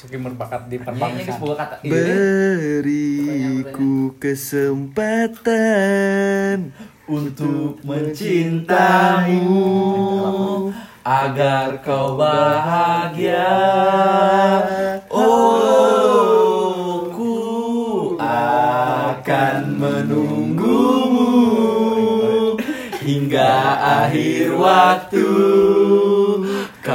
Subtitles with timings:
[0.00, 1.36] Suki berbakat di Ini perbangsa.
[1.84, 1.92] Iya.
[2.80, 5.52] Beriku kesempatan
[7.04, 9.60] untuk mencintamu
[11.04, 13.52] agar kau bahagia.
[15.12, 21.28] Oh, ku akan menunggumu
[23.04, 23.52] hingga
[24.08, 25.69] akhir waktu.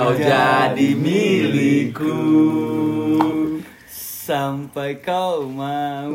[0.05, 2.13] Kau jadi milikku
[3.89, 6.13] sampai kau mau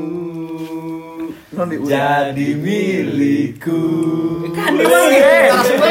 [1.91, 3.83] jadi milikku.
[4.55, 5.91] Kan narasumber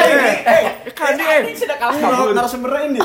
[0.96, 1.44] Kan dia.
[1.60, 2.32] sudah kalah kabur.
[2.32, 3.04] Narasumber ini.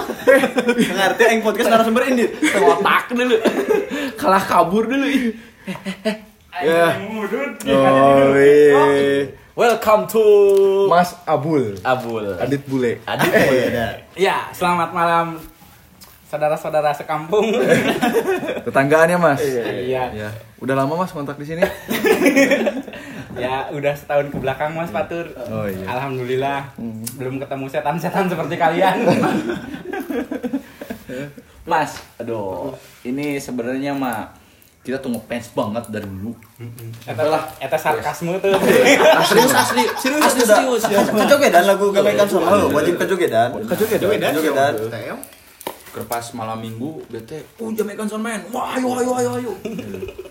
[0.79, 2.31] Ngerti aing podcast narasumber ini.
[2.55, 3.37] Otak dulu.
[4.15, 5.11] Kalah kabur dulu.
[6.63, 7.03] Ya.
[7.67, 9.43] Oh, iya.
[9.55, 10.23] Welcome to
[10.91, 12.27] Mas Abul Abul.
[12.43, 13.31] Adit Bule Adit.
[14.19, 15.39] Ya, selamat malam
[16.27, 17.55] saudara-saudara sekampung.
[18.67, 20.11] Tetanggaan ya mas Iya.
[20.11, 20.31] Ya.
[20.59, 21.63] Udah lama mas kontrak di sini
[23.39, 25.27] Ya, udah setahun ke belakang Mas Fatur.
[25.51, 25.87] Oh, iya.
[25.91, 26.71] Alhamdulillah.
[27.19, 28.95] Belum ketemu setan-setan seperti kalian.
[31.67, 34.31] Mas, aduh, ini sebenarnya mah
[34.85, 36.37] kita tuh ngefans banget dari dulu.
[37.09, 37.25] Eta
[37.57, 38.53] eta sarkasmu tuh.
[39.25, 40.85] Serius asli, serius asli serius.
[41.09, 43.65] Kejogedan lagu gamekan sono wajib kejogedan.
[43.65, 44.37] Kejogedan.
[44.37, 44.73] Kejogedan.
[45.95, 49.53] Kerpas malam minggu, bete, oh jamekan sonmen, wah ayo ayo ayo ayo.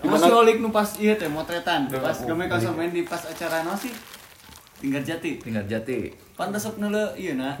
[0.04, 1.88] Masih olik nu pas iya teh motretan.
[1.88, 3.88] Pas kami kan sama di pas acara no sih.
[4.84, 5.40] Tingkat jati.
[5.40, 6.12] Tinggal jati.
[6.36, 7.56] Pantas sok neule ieu na.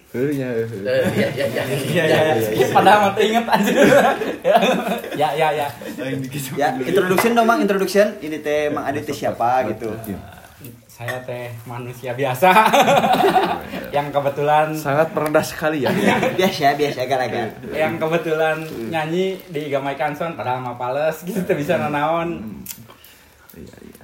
[0.10, 1.64] Iya iya iya.
[1.86, 2.68] Iya, iya, iya.
[2.74, 3.78] Padahal mah inget anjir.
[5.14, 5.68] Ya, ya, ya.
[6.58, 8.18] Ya, introduction dong Mang, introduction.
[8.18, 9.94] Ini teh Mang Adit teh siapa gitu.
[10.90, 12.50] Saya teh manusia biasa.
[13.96, 15.90] yang kebetulan Sangat merendah sekali ya
[16.36, 17.50] Biasa, biasa galaga.
[17.72, 18.58] yang kebetulan
[18.90, 22.42] nyanyi di Gamai Kanson padahal mah pales gitu bisa nanaon.
[23.54, 23.99] Iya iya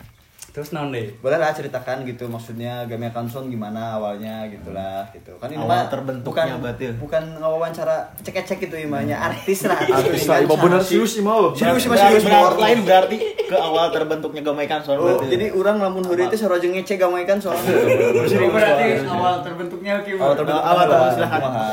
[0.56, 1.12] Terus naon deh?
[1.20, 5.36] Boleh lah ceritakan gitu maksudnya Gamea Kanson gimana awalnya gitulah gitu.
[5.36, 6.94] Kan ini Awal mah terbentuknya bukan, berarti ya?
[6.96, 9.76] bukan ngawawancara cek-cek gitu imanya artis lah.
[10.00, 12.56] Artis lah, ibu bener serius sih mau Serius mah serius mau.
[12.56, 17.04] lain berarti ke awal terbentuknya Gamaikan soal Oh, jadi orang lamun hari itu sarojeng ngecek
[17.04, 17.52] Gamea Kanson.
[18.32, 20.16] Jadi berarti awal terbentuknya ki.
[20.16, 20.88] Awal terbentuk awal?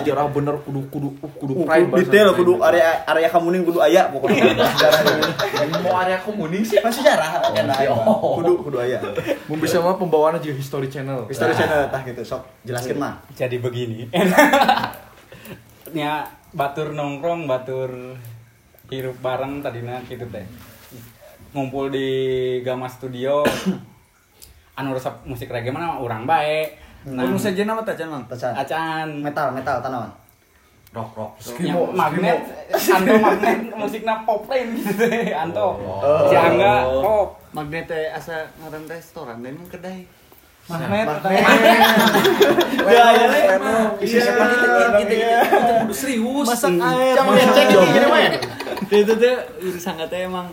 [0.03, 3.79] Jadi orang bener kudu kudu kudu Uh, pride kudu detail kudu area area kamuning kudu
[3.79, 5.25] aya pokoknya sejarahnya.
[5.87, 6.83] Mau area komuning sih.
[6.83, 7.93] Sejarah kan aya.
[7.93, 8.41] Oh.
[8.43, 8.97] Kudu kudu aya.
[9.53, 13.21] Mau bisa mah pembawaan aja History Channel History channel tah gitu sok jelaskeun mah.
[13.37, 14.09] Jadi begini.
[15.93, 16.25] Nya
[16.59, 18.17] batur nongkrong, batur
[18.89, 20.49] hirup bareng tadinya gitu teh.
[21.53, 22.09] Ngumpul di
[22.65, 23.45] Gama Studio.
[24.73, 26.73] anu resep musik reggae mana urang bae.
[27.13, 28.09] Nah, Anu saja nama tacan
[29.21, 30.09] Metal metal tanawan.
[30.93, 31.33] Rock rock.
[31.65, 32.39] nya magnet
[32.77, 35.09] Anto magnet musiknya pop lain gitu
[35.43, 35.69] Anto
[36.29, 40.09] si Angga pop Magnet teh asa ngaran restoran dan kedai.
[40.73, 41.05] magnet
[42.89, 43.41] Ya ya le.
[44.01, 45.15] Isi siapa kita kita kita
[45.53, 46.49] kita kudu serius.
[46.49, 47.13] Masak air.
[47.13, 48.21] Jangan ngecek ini mah.
[48.89, 49.35] Itu teh
[49.69, 50.49] urusan teh emang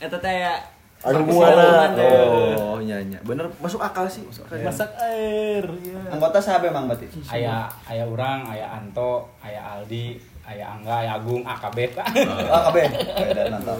[0.00, 0.56] eta teh ya
[0.98, 2.54] Ada Sampai buana salaman teh.
[2.56, 5.62] Oh iya iya Bener masuk akal sih masuk akal masak air.
[5.80, 5.98] ya.
[6.10, 7.06] Anggota sahabat emang berarti.
[7.30, 12.66] aya aya urang aya Anto aya Aldi aya Angga aya Agung AKB Ah.
[12.74, 13.78] Beda mantap.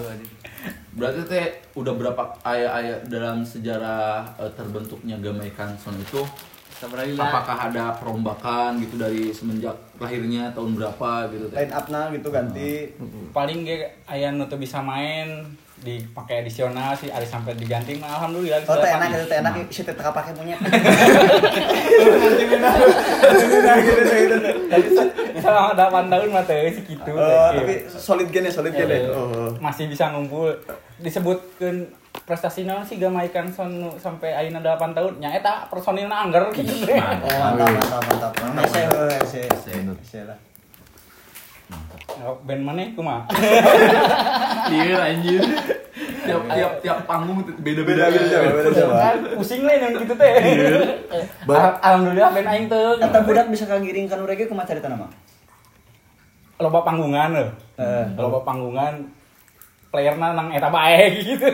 [0.89, 6.23] Berarti teh udah berapa ayah-ayah dalam sejarah eh, terbentuknya Gamai Kanson itu
[7.19, 11.59] apakah ada perombakan gitu dari semenjak lahirnya tahun berapa gitu teh?
[11.59, 12.95] Line up-na gitu ganti.
[13.29, 13.75] paling ge
[14.05, 15.43] aya nu teu bisa main
[15.79, 17.95] dipakai edisional sih ada sampai diganti.
[17.95, 20.35] Mah alhamdulillah Oh, teh enak itu teh enak si teh pakai.
[20.35, 20.59] Misalnya
[25.71, 27.13] ada 8 tahun mah teh teh.
[27.55, 29.07] tapi solid gini, solid gini.
[29.63, 30.51] Masih bisa ngumpul.
[30.99, 31.87] Disebutkan
[32.27, 35.23] prestasi naon sih Gamai Kanson nu sampai ayeuna 8 tahun.
[35.23, 36.83] Nya eta personilna angger gitu.
[36.83, 36.99] Teh.
[36.99, 38.67] Oh, mantap, mantap, mantap.
[38.67, 38.83] Ese,
[39.23, 39.71] ese, ese,
[40.03, 40.48] ese
[42.19, 43.23] Oh, band mana kumaha?
[44.69, 45.39] Iya anjir.
[46.19, 48.25] Tiap tiap tiap panggung tuh beda-beda Beda, gitu.
[48.27, 48.85] beda, beda, beda.
[48.91, 50.33] Kan pusing lah yang gitu teh.
[51.47, 52.91] Al- Alhamdulillah band aing teu.
[52.99, 55.07] Eta budak bisa kagiring kan urege kumaha carita nama?
[56.59, 57.49] Loba panggungan leuh.
[57.79, 58.05] Eh.
[58.13, 58.93] Loba panggungan
[59.89, 61.49] playerna nang eta bae gitu.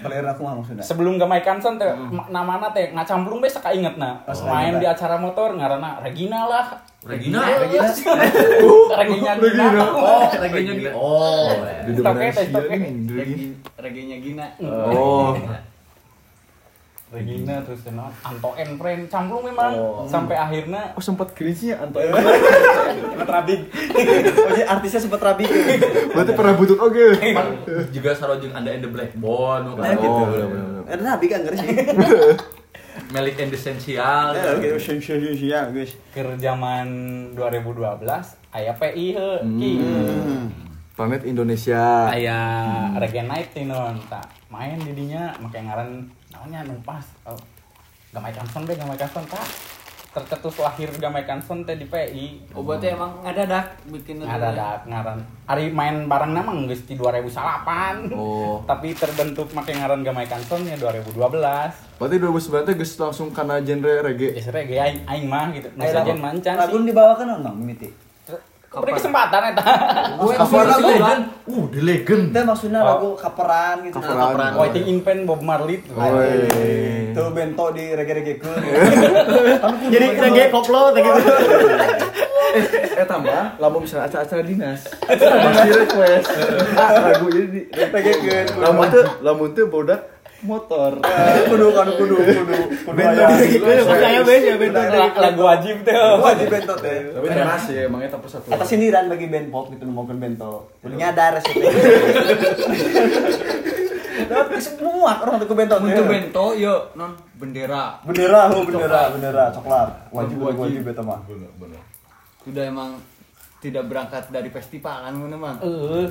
[0.00, 0.80] Player aku mah maksudnya.
[0.80, 4.24] Sebelum Gamai Kanson teh ma- namana teh ngacamplung bae sakaingetna.
[4.24, 6.66] Oh, Main di acara motor ngaranna Regina lah.
[7.00, 7.40] Regina.
[7.40, 7.84] Regina.
[8.92, 9.66] Regina Gina.
[9.92, 10.90] Oh, gitu.
[10.90, 11.48] Oh.
[12.02, 12.76] Toke teh toke.
[13.10, 14.46] Regi- Reginya Gina.
[14.60, 15.58] Oh Regina
[17.10, 20.06] terus kenal Anto and Friend camplung memang Oh.
[20.06, 21.98] sampai akhirnya Oh sempat cringe-nya Anto.
[23.10, 23.54] Sempat rabi.
[24.40, 25.44] Oh, jadi artisnya sempat rabi.
[26.08, 27.18] Berarti pernah butut oke.
[27.18, 27.48] Pan
[27.90, 30.06] juga sarojeng anda and the Blackbone Nah, gitu.
[30.06, 30.82] Oh, bener, bener, bener.
[30.88, 31.68] Ada rabi kan nggak sih?
[33.12, 34.78] Melik and Essential Ya, gitu.
[34.98, 35.94] Sia-sia guys.
[36.08, 36.86] ke zaman
[37.34, 38.06] 2012
[38.50, 40.46] aya PI he Hmm.
[40.92, 42.06] Planet Indonesia.
[42.06, 42.38] aya
[42.94, 46.06] Reggae Night nih non tak main didinya make ngaran
[46.40, 47.36] namanya nu pas oh,
[48.10, 49.44] Gamai Kanson deh Gamai Kanson tak
[50.10, 55.20] tercetus lahir Gamai Kanson teh di PI Oh berarti emang ngadadak bikin ada ada ngaran.
[55.44, 58.64] Hari main bareng nama geus di 2008 Oh.
[58.70, 61.12] tapi terbentuk make ngaran Gamai Kanson ya 2012
[62.00, 64.32] Berarti 2009 teh geus langsung karena genre reggae.
[64.32, 65.68] Geus reggae aing aing mah gitu.
[65.70, 66.88] Nu Eh, sajen lagu- mancan Lagu sih.
[66.88, 67.92] dibawakan orang mimiti.
[68.70, 69.64] Beri kesempatan eta
[70.14, 71.22] Gue Cover lagu legend.
[71.44, 72.24] Uh, the legend.
[72.30, 72.86] Itu maksudnya Oh.
[72.86, 73.98] lagu kaperan gitu.
[73.98, 74.50] Kaperan.
[74.54, 75.98] Waiting in Pen Bob Marley tuh.
[77.10, 78.52] Tuh bento di reggae-reggae ke.
[79.94, 81.10] Jadi reggae koplo gitu.
[82.50, 84.82] Eh tambah, lamun misalnya acara-acara dinas.
[85.06, 86.26] Masih request.
[86.74, 88.38] Lagu ini di Reggae ke.
[88.58, 90.02] lamun teh lamun teh bodak
[90.44, 91.00] motor.
[91.48, 92.42] Kudu kan kudu kudu
[92.84, 93.36] kudu Bento aya.
[93.36, 94.54] di reggae ke, percaya be ya
[95.20, 96.98] lagu wajib tuh Wajib bento teh.
[97.12, 98.46] Tapi teras ya, emangnya tapi satu.
[98.48, 100.68] Atas sindiran bagi band pop gitu ngomongin bento.
[100.80, 101.54] Kudu nyadar sih.
[104.20, 105.74] Tapi semua orang tuh bento.
[105.80, 108.00] Untuk bento yo non bendera.
[108.04, 109.88] Bendera, oh bendera, bendera coklat.
[110.12, 111.20] Wajib wajib eta mah.
[112.40, 112.96] Sudah emang
[113.60, 115.56] tidak berangkat dari festival kan mah.
[115.60, 116.08] Eh,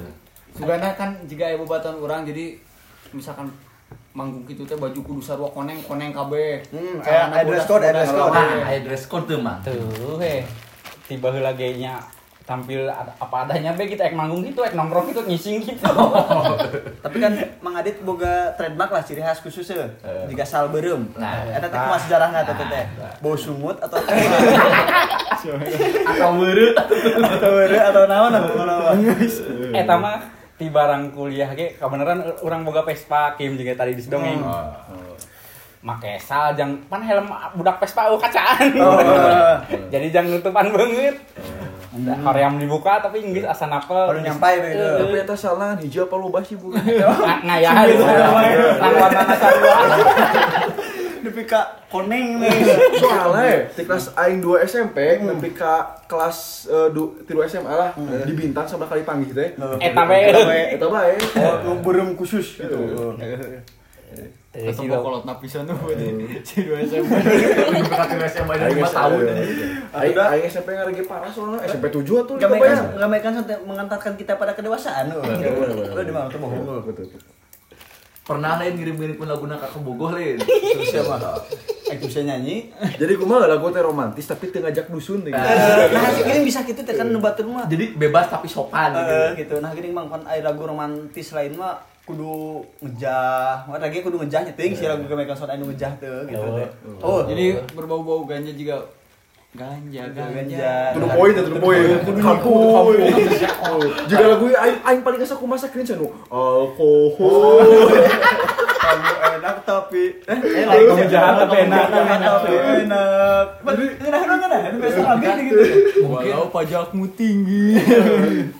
[0.49, 2.57] Sugana kan jika ibu batan orang jadi
[3.13, 3.53] misalkan
[4.11, 6.59] manggung gitu teh baju kudu sarua koneng koneng kabeh.
[6.69, 8.33] Hmm, kayak Celana dress code, dress code.
[8.33, 9.57] Nah, aya dress code tuh mah.
[9.61, 10.41] tuh heh
[11.05, 11.97] tiba heula ge nya
[12.41, 15.85] tampil apa adanya be kita ek manggung gitu ek nongkrong gitu nyising gitu
[17.05, 19.85] Tapi kan Mang Adit boga trademark lah ciri khas khusus ya.
[20.25, 21.05] Jika sal beureum.
[21.13, 22.85] Nah, Eta teh kumaha sejarahna teh teh.
[23.21, 24.01] Bau sumut atau
[26.09, 26.73] Atau weureu.
[26.75, 28.97] atau beureu atau naon atau naon.
[29.71, 30.17] eta mah
[30.59, 34.43] ti barang kuliah ge kabeneran urang boga Vespa Kim juga tadi di dongeng
[35.79, 38.67] make sal jang pan helm budak Vespa oh kacaan.
[38.75, 38.99] Oh.
[39.95, 41.15] jadi jang nutupan banget
[41.99, 44.83] hoream dibuka tapi inggris asa napel Baru nyampai begitu.
[44.83, 46.75] Tapi eta salah hijau apa lu basi bu?
[46.75, 49.79] Ngayahan gitu nang warna sarua
[51.19, 51.61] Nepi ka
[51.91, 52.51] koneng nih.
[52.95, 58.33] Soalnya di kelas aing 2 SMP nepi ka kelas eh, du, tilu SMA lah di
[58.33, 59.49] bintang sama kali panggil teh.
[59.83, 60.17] eta be
[60.75, 61.13] Eta bae.
[61.39, 62.77] Oh, nu beureum khusus gitu.
[64.49, 65.05] Atau mau lo.
[65.05, 65.77] kolot napisan tuh
[66.41, 67.13] si dua SMP.
[67.13, 67.85] Aing
[68.73, 69.21] lima tahun.
[69.93, 75.53] Aing SMP ngarege parah soalnya SMP 7 tuh Gamaikan sampai mengantarkan kita pada kedewasaan bener,
[75.53, 75.93] bener.
[75.93, 76.65] Lo di mana tuh bohong.
[78.29, 80.37] Pernah lain ngirim-ngirim lagu nak ke Bogoh lain.
[80.37, 81.17] Terus siapa?
[81.89, 82.69] Aku bisa nyanyi.
[83.01, 85.33] Jadi kumaha lagu teh romantis tapi teu ngajak dusun teh.
[85.33, 87.65] Nah, ini bisa gitu teh kan nubatur mah.
[87.65, 89.09] Jadi bebas tapi sopan gitu.
[89.09, 89.55] Eh, gitu.
[89.57, 93.65] Nah, gini mang pan aya lagu romantis lain mah kudu ngejah.
[93.65, 96.69] Lagi kudu ngejah teuing si lagu gamaikan sound anu ngejah teh gitu teh.
[97.01, 98.85] Oh, Jadi berbau-bau ganja juga
[99.49, 100.29] ganja Ganja.
[100.29, 100.73] ganja.
[100.93, 101.81] Kudu poin kudu poin.
[102.21, 102.93] Kampung.
[104.05, 106.05] Juga lagu aing aing paling asa kumaha cringe anu.
[106.29, 107.65] Alkohol.
[108.79, 111.85] kamu enak tapi eh lagu ngejah tapi enak.
[111.89, 112.53] tapi
[112.85, 113.45] enak.
[113.65, 114.59] Jadi enak enak enak.
[114.69, 115.61] Itu biasa lagi gitu.
[116.05, 117.65] Mungkin Walau pajakmu tinggi.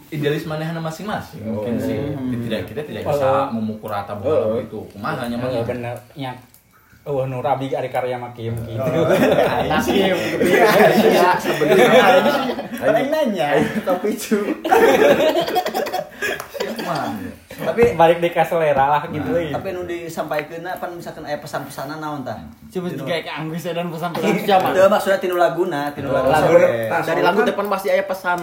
[0.10, 1.46] idealis manehna masing-masing.
[1.46, 1.86] Mungkin Oh.
[1.86, 1.98] sih
[2.50, 4.80] tidak kita tidak bisa memukul rata bahwa lagu itu.
[4.90, 5.50] Kumaha nya mah.
[5.50, 6.34] Iya bener nya
[7.02, 8.76] Oh, nu rabi ari karya makim gitu.
[9.86, 12.34] Sih, Iya, sebenarnya.
[12.78, 13.50] Orang nanya,
[13.82, 14.38] tapi cu.
[17.60, 19.52] Tapi Balik di ka selera lah gitu euy.
[19.52, 22.40] tapi nu disampaikeun apa misalkan aya pesan-pesanan naon tah?
[22.70, 24.68] Coba kayak anggus dan pesan-pesan siapa?
[24.72, 26.30] Itu maksudnya tinu laguna, tinu lagu.
[26.30, 28.40] Lagu- sampai- Dari lagu depan pasti ada pesan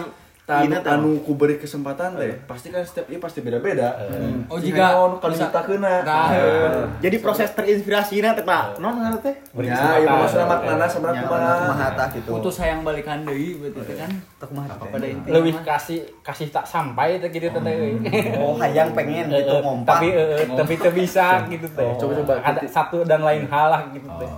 [0.47, 0.87] Anu, teh.
[0.89, 2.31] anu ku beri kesempatan teh.
[2.47, 3.99] Pasti kan setiap ieu pasti beda-beda.
[4.47, 5.93] Oh, Jika naon kali bisa- ditakeuna.
[6.01, 6.79] Nah, Heeh.
[7.03, 8.79] Jadi proses terinspirasi nanti pak.
[8.79, 9.35] Non ngerti teh?
[9.51, 11.51] Beri Ya, iya maksudnya maknana sama Ya, kumaha.
[11.61, 12.29] kumaha tah gitu.
[12.31, 14.11] Putus sayang balikan deui berarti teh kan.
[14.39, 14.87] Teu kumaha teh.
[14.87, 17.59] Pada intinya Lebih kasih kasih tak sampai teh gitu teh.
[17.67, 17.99] euy.
[18.39, 19.99] Oh, hayang pengen gitu ngompak.
[19.99, 20.07] tapi
[20.55, 21.83] tapi teu bisa gitu teh.
[21.85, 21.99] Oh.
[21.99, 22.33] Coba, coba.
[22.41, 24.31] ada satu dan lain hal lah gitu teh.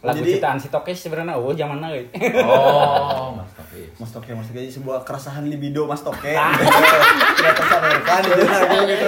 [0.00, 2.08] Lagu Jadi- citaan si Tokes sebenarnya oh zaman now euy.
[2.40, 3.92] Oh, Mas Tafis.
[3.94, 6.32] Mas Toke, Mas Toke sebuah keresahan libido Mas Toke.
[6.32, 9.06] Tidak tersalurkan di lagu gitu.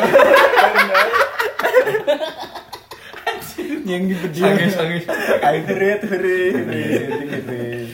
[3.82, 4.38] yang dibedi.
[4.38, 5.04] Sangis, sangis.
[5.40, 6.54] Ayo heret heret.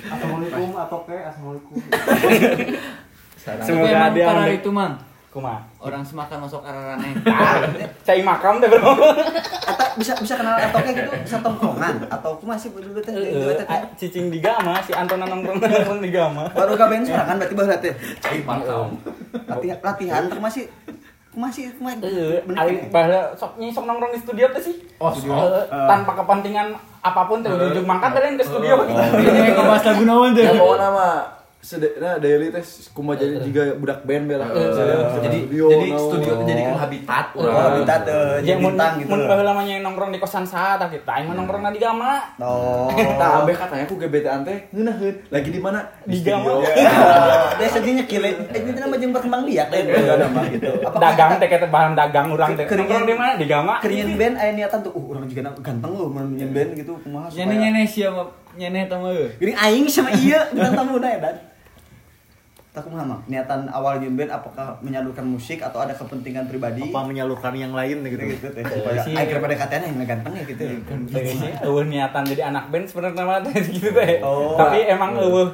[0.05, 1.77] Assalamualaikum Atoke, assalamualaikum.
[3.39, 4.93] Tapi Semoga pada ambil- itu mang
[5.29, 5.61] Kumaha?
[5.77, 7.13] Orang semakan masuk araraneh.
[8.09, 8.97] Cai makam teh bro.
[9.69, 13.67] Atau bisa bisa kenal etoknya gitu, bisa tongkrongan atau aku masih dulu teh teh.
[13.69, 16.49] ah, cicing di gama si Antona nongkrong nongkrong di gama.
[16.57, 17.93] Baru gaben sorangan berarti baheula teh.
[18.25, 18.97] Cai makam.
[19.45, 20.65] Latihan latihan terus masih
[21.37, 23.37] masih masih Heeh, bener kan?
[23.37, 24.81] sok nyi sok nongkrong di studio teh sih.
[24.97, 26.73] Oh, Heeh, tanpa kepentingan
[27.05, 28.81] apa pun teh ujung mangkat kalian ke studio.
[28.89, 30.33] Ini ngebahas lagu naon?
[30.33, 34.47] Ya pokoknya mah sedekna daily teh kumaha jadi juga budak band bela.
[34.47, 37.75] Jadi jadi studio itu jadi habitat Oh, orang.
[37.75, 39.09] habitat eh, Ya jadi mun bintang gitu.
[39.09, 42.23] mun baheula mah nya nongkrong di kosan saha tah kita aing mah nongkrong di gama.
[42.39, 42.87] Oh.
[43.21, 45.15] Tah ambe katanya ku gebetan teh ngeunaheun.
[45.29, 45.81] Lagi di mana?
[46.05, 46.63] Di gama.
[47.59, 48.31] Dia sedihnya kile.
[48.49, 50.71] Eh ini nama jeung berkembang biak lain juga nama gitu.
[50.79, 52.65] Apakah Dagang teh kata bahan dagang urang teh.
[52.65, 53.33] Keringan- Nongkrong di mana?
[53.35, 53.75] Di gama.
[53.81, 56.95] Keringan band aya niatan tuh, uh urang juga na- ganteng loh mun nyen band gitu
[56.99, 58.23] kumaha supaya- Nyene nyene siapa
[58.55, 59.27] nyene tama euy.
[59.37, 61.37] Gini aing sama iya bintang tamu ya dan.
[62.79, 63.19] Tak kumaha Mang?
[63.27, 66.87] niatan awal band apakah menyalurkan musik atau ada kepentingan pribadi?
[66.87, 69.19] apa menyalurkan yang lain gitu gitu teh supaya sih.
[69.19, 70.63] aing daripada katanya yang ganteng ya gitu.
[71.11, 73.43] Teh sih eueuh niatan jadi anak band sebenarnya mah
[73.75, 74.23] gitu teh.
[74.23, 74.55] Oh.
[74.55, 75.51] Tapi emang eueuh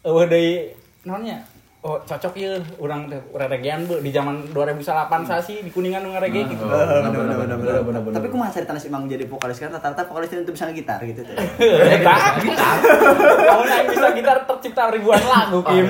[0.00, 0.72] eueuh deui
[1.04, 1.44] naonnya?
[1.84, 4.80] Oh, cocok ya urang teh reregean bu di zaman 2008
[5.20, 6.64] sasi di Kuningan nu ngarege gitu.
[6.64, 8.08] Bener bener bener bener.
[8.08, 11.36] Tapi kumaha cerita si Mang jadi vokalis kan rata-rata vokalis itu bisa gitar gitu teh.
[11.60, 12.76] Eta gitar.
[13.20, 15.84] Kamu naik bisa gitar tercipta ribuan lagu Kim.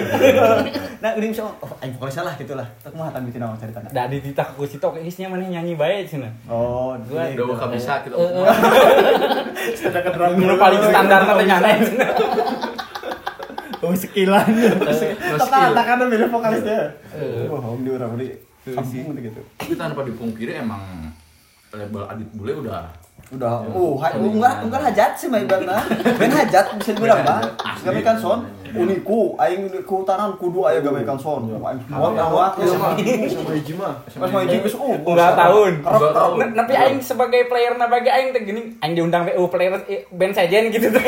[0.98, 2.66] Nah, udah bisa oh aing vokalis salah gitu lah.
[2.82, 3.78] Tak kumaha tan bitin naon cerita.
[3.86, 6.34] Da di titah ku situ geusnya mana nyanyi bae cenah.
[6.50, 8.18] Oh, Gua- Udah buka bisa kita.
[10.34, 11.72] Nu paling standar teh nyanyi
[13.84, 14.48] oh sekilan.
[15.36, 16.96] Tata kan beda vokalis dia.
[17.46, 18.32] Bohong di urang di
[18.64, 19.40] kampung gitu.
[19.60, 21.12] Tapi tanpa dipungkiri emang
[21.74, 22.88] label Adit Bule udah
[23.32, 25.40] Udah, uh, ha, enggak, enggak hajat sih mah.
[25.40, 25.80] Ibaratna.
[26.20, 27.40] Ben hajat bisa dibilang mah.
[27.80, 28.44] Gamekan son,
[28.76, 31.48] uniku, aing ku tanan kudu aya gamekan son.
[31.48, 33.96] Aing kuat awak sama hiji mah.
[34.04, 34.92] Pas main jeung geus uh.
[35.08, 35.72] Enggak tahun.
[36.52, 40.36] Tapi aing sebagai player na bagi aing teh gini, aing diundang WU player eh, band
[40.36, 40.92] sejen gitu.
[40.92, 41.04] Teh.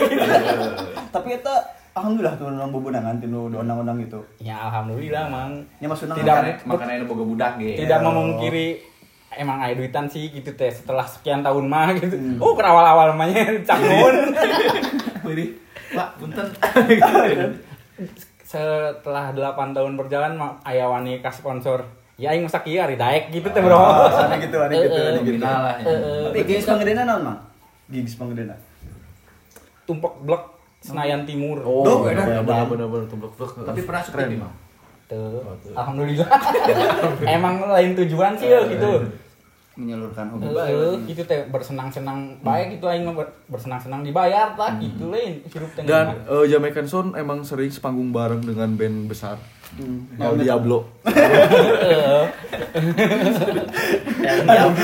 [1.13, 1.55] Tapi eta
[1.97, 4.21] alhamdulillah tuh nang bubunangan tinu undang-undang itu.
[4.45, 5.65] Ya alhamdulillah mang.
[5.81, 6.69] Nya maksudna Tidak.
[6.69, 7.89] makanya ini boga budak gitu.
[7.89, 8.85] Tidak memungkiri
[9.33, 12.17] emang aya duitan sih gitu teh setelah sekian tahun mah gitu.
[12.37, 14.37] Oh, awal-awal mahnya cakmun.
[15.27, 15.57] Wih,
[15.97, 16.47] Pak, punten.
[18.47, 21.83] setelah 8 tahun berjalan mah aya wani ka sponsor.
[22.17, 23.77] Ya aing masa kieu ari daek gitu teh, Bro.
[24.09, 25.37] Sana gitu, ada gitu, ada gitu.
[25.37, 25.85] Nominal lah ya.
[25.85, 26.21] Heeh.
[26.33, 27.39] Tapi gigs panggedena naon, Mang?
[27.93, 28.57] Gigs panggedena.
[29.85, 31.59] Tumpek blok Senayan Timur.
[31.65, 34.53] Oh, benar benar benar tumblek Tapi pernah syuting mah.
[35.07, 35.39] Tuh.
[35.75, 36.27] Alhamdulillah.
[37.39, 39.07] Emang lain tujuan sih ya gitu.
[39.77, 40.51] Menyalurkan hobi.
[40.51, 43.07] Heeh, gitu teh bersenang-senang baik gitu aing
[43.47, 45.85] bersenang-senang dibayar tah gitu lain hirup teh.
[45.87, 49.39] Dan eh, Jamaican Sound emang sering sepanggung bareng dengan band besar.
[50.17, 50.89] El Diablo.
[51.07, 52.25] Heeh.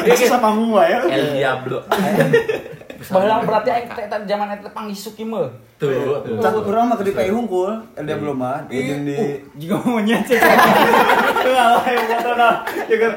[0.07, 0.93] Dia kisah panggung wae.
[1.09, 1.83] El Diablo.
[3.11, 5.51] Baheula berarti aing teh zaman eta panggih suki mah.
[5.81, 6.23] Tuh.
[6.39, 8.63] Cat urang mah gede pae hungkul, dia belum mah.
[8.71, 9.17] Jeung di
[9.59, 10.39] Jika monyet cek.
[11.53, 12.55] Ngalah yang kata nah.
[12.87, 13.13] Ya kan.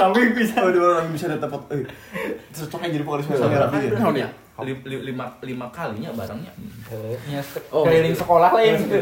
[0.00, 0.64] Tapi bisa.
[0.64, 1.84] Oh, dua orang bisa dapat eh.
[2.56, 4.00] Cocoknya jadi vokalis besar rapi ya.
[4.00, 4.28] Tahun ya?
[4.56, 6.48] Lim- lim- lima lima kalinya barangnya.
[7.44, 8.96] Se- keliling sekolah lain gitu.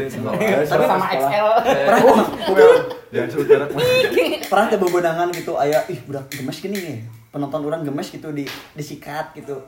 [0.66, 1.49] Tapi sama XL.
[1.62, 2.28] Pernah tuh, Mang?
[3.14, 3.68] Jangan sebut mah.
[4.50, 6.99] pernah teh bebenangan gitu aya ih budak gemes gini nih
[7.34, 8.46] penonton orang gemes gitu di
[8.78, 9.58] disikat gitu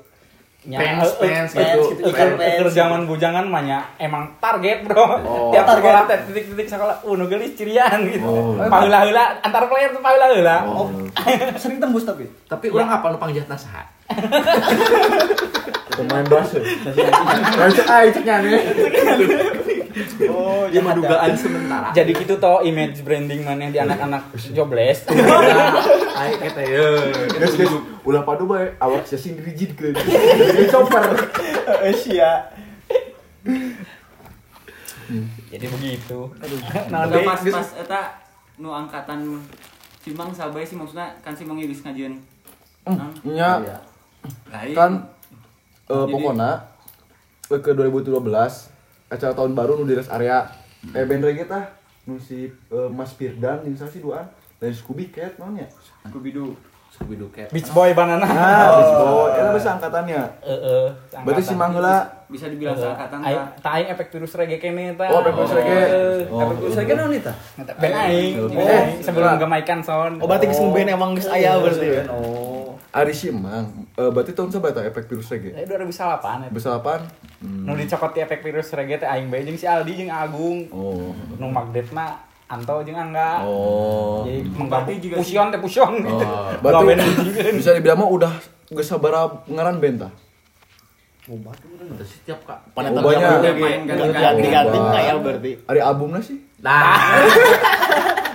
[0.67, 1.47] Nya, Fans, heeh,
[1.95, 2.11] gitu.
[2.11, 2.27] fans
[2.59, 2.75] keur gitu.
[2.75, 4.99] zaman bujangan mah nya emang target, Bro.
[4.99, 5.15] Oh.
[5.55, 5.79] Tiap Target.
[5.79, 8.27] sekolah titik-titik sekolah uh nu geulis cirian gitu.
[8.27, 8.59] Oh.
[8.67, 10.67] Paheula-heula antar player tuh paheula-heula.
[10.67, 10.91] oh
[11.63, 13.87] sering tembus tapi Tapi orang apa nu pangjat nasaha?
[15.95, 16.51] Pemain bass.
[17.55, 18.63] Lanjut ah itu nih.
[20.27, 21.89] Oh Ya mah dugaan sementara.
[21.91, 25.09] Jadi gitu toh image branding mana di anak-anak jobless.
[25.09, 26.87] Ayo kata ya.
[27.33, 27.73] Guys guys,
[28.03, 29.93] ulah padu bae awak sia sing rigid ke.
[29.93, 31.05] Jadi chopper.
[31.83, 32.53] Asia
[35.49, 36.19] Jadi begitu.
[36.91, 38.01] Nah, Nah, pas pas eta
[38.57, 39.39] nu angkatan
[39.99, 42.15] Simang sabai sih maksudnya kan Simang geus ngajian.
[42.85, 43.59] Nah, Nya
[44.47, 44.75] lain.
[44.75, 44.93] kan
[45.85, 46.51] eh Jadi- pokoknya
[47.49, 48.76] eh, ke 2012
[49.07, 50.47] acara tahun baru nu di rest area
[50.91, 51.65] eh band reggae tah
[52.07, 55.67] nu si eh, Mas Firdan jeung sasi duaan dari Scooby Cat naonnya
[56.07, 56.55] Scooby Doo.
[56.87, 57.53] Scooby Doo Cat.
[57.53, 58.25] Beach Boy banana.
[58.25, 60.87] nah Beach Boy eta bisa angkatannya Heeh.
[61.23, 63.47] berarti si Manggela Bisa dibilang seangkatan Aing tah.
[63.63, 65.07] tah aing efek virus reggae kene tah.
[65.07, 65.83] Oh, efek virus reggae.
[66.27, 66.39] Oh.
[66.43, 67.33] tapi gue saya kan wanita
[67.79, 68.35] Ben aing.
[68.43, 68.87] Oh.
[68.99, 70.13] Sebelum gamaikan son.
[70.19, 72.46] oh berarti geus ngeband emang geus aya berarti ya oh
[72.97, 76.49] Ari si Mang eh, berarti tahun sabata efek virus reggae Eh 2008 eta.
[76.49, 77.05] besar apaan
[77.45, 80.65] Nu dicokot ti efek virus reggae teh aing bae jeung si Aldi jeung Agung.
[80.73, 83.43] oh Nu magdetna Anto jeung Angga.
[83.43, 84.23] Oh.
[84.23, 86.25] Jadi menggabung juga fusion teh fusion gitu.
[86.25, 86.49] Oh.
[86.65, 88.33] Berarti bisa dibilang mah udah
[88.67, 90.13] geus sabaraha ngaran band tah?
[91.27, 91.53] Udah
[92.07, 92.71] setiap kak.
[92.71, 93.19] Pada tahun banyak.
[93.21, 94.23] yang udah Main ganti-ganti.
[94.23, 95.25] ganti-ganti Oh, nggak ya banyak.
[95.27, 95.51] berarti?
[95.67, 96.39] Ada albumnya sih.
[96.63, 96.81] Nah,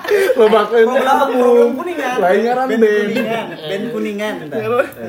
[0.41, 0.85] Lebakan
[1.31, 2.15] Belum kuningan.
[2.17, 3.07] Lain ngaran Band band.
[3.07, 3.45] kuningan.
[3.51, 4.33] Band kuningan.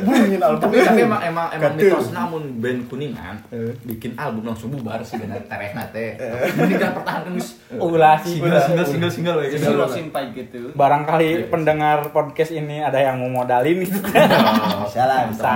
[0.02, 0.60] Bungin album.
[0.60, 3.34] tapi tapi emang emang emang mitos namun band kuningan
[3.82, 6.16] bikin album langsung bubar sih benar terehna teh.
[6.54, 9.36] Mending kan pertahankan geus Ulah single single single single.
[9.42, 10.60] Jadi closing pipe gitu.
[10.72, 13.98] Barangkali pendengar podcast ini ada yang mau modalin gitu.
[14.02, 15.52] Bisa lah, bisa.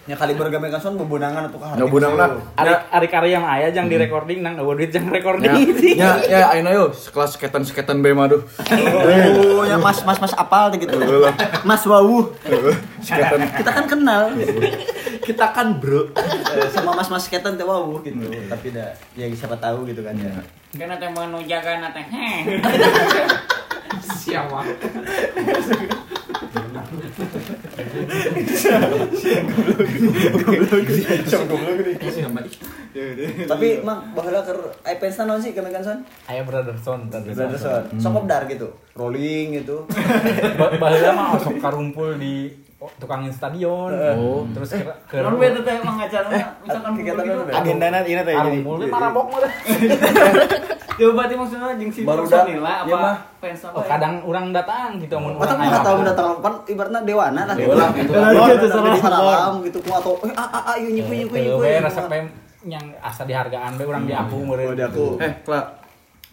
[0.00, 0.08] Bisa.
[0.08, 1.76] Nya kali bergamekan son bebunangan atau kahar.
[1.76, 2.32] Ya bunang lah.
[2.56, 5.52] Ari ari karya yang aya jang di recording nang eueuh duit jang recording.
[5.92, 8.40] Ya, ya, ayo yo, sekelas sketan-sketan be mah duh.
[8.40, 10.96] Oh, ya mas mas mas apal gitu.
[11.68, 12.32] Mas Wawu.
[13.04, 13.44] Sketan.
[13.60, 14.32] Kita kan kenal.
[15.20, 16.08] Kita kan bro.
[16.72, 18.24] Sama mas mas sketan teh Wawu gitu.
[18.48, 20.32] Tapi dah ya siapa tahu gitu kan ya.
[20.72, 21.76] Karena teh mau jaga
[33.46, 35.98] Tapi mang baheula keur aya fans naon sih gamekan son?
[36.26, 37.82] Aya Brotherson, Brother Brotherson.
[37.90, 38.00] son.
[38.00, 38.68] Sok kopdar gitu.
[38.94, 39.86] Rolling gitu.
[40.60, 42.50] Ba- Baheula mah sok karumpul di
[42.96, 43.92] tukangin stadion.
[43.92, 44.48] Oh.
[44.56, 47.40] Terus ke ke Non beda teh emang acaranya misalkan kegiatan gitu.
[47.44, 47.52] beda.
[47.60, 48.40] Agenda nanti ini teh jadi.
[48.40, 49.38] karumpul teh marabok mah.
[49.44, 49.52] teh.
[51.00, 53.72] Tuh berarti maksudnya jeung si Baru dah, iya apa fans apa?
[53.72, 53.88] Oh, ya?
[53.88, 57.56] kadang orang datang gitu mun urang mah tahu datang kan ibaratnya dewana lah.
[57.56, 58.12] Dewa lah, gitu.
[58.12, 59.32] Dewa Iya, gitu terserah sama support.
[59.40, 61.60] alam gitu ku atau eh ah ah yuk nyiku nyiku nyiku.
[61.64, 62.20] resep we
[62.68, 64.72] yang asa dihargaan we urang di aku meureun.
[64.72, 65.06] Oh, di aku.
[65.24, 65.79] Eh, Kla,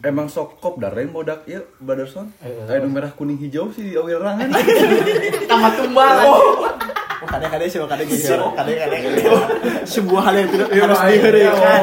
[0.05, 2.29] emang sok kopdar yang bodak ieu Brotherson?
[2.41, 4.53] Eh, Aya nu merah kuning hijau sih di awil rangan.
[5.49, 6.17] Tamat tumbal.
[6.25, 8.37] Oh, kade-kade sih, kade gitu.
[8.53, 8.97] Kade-kade.
[9.89, 11.81] Sebuah hal yang tidak harus aing diherikan.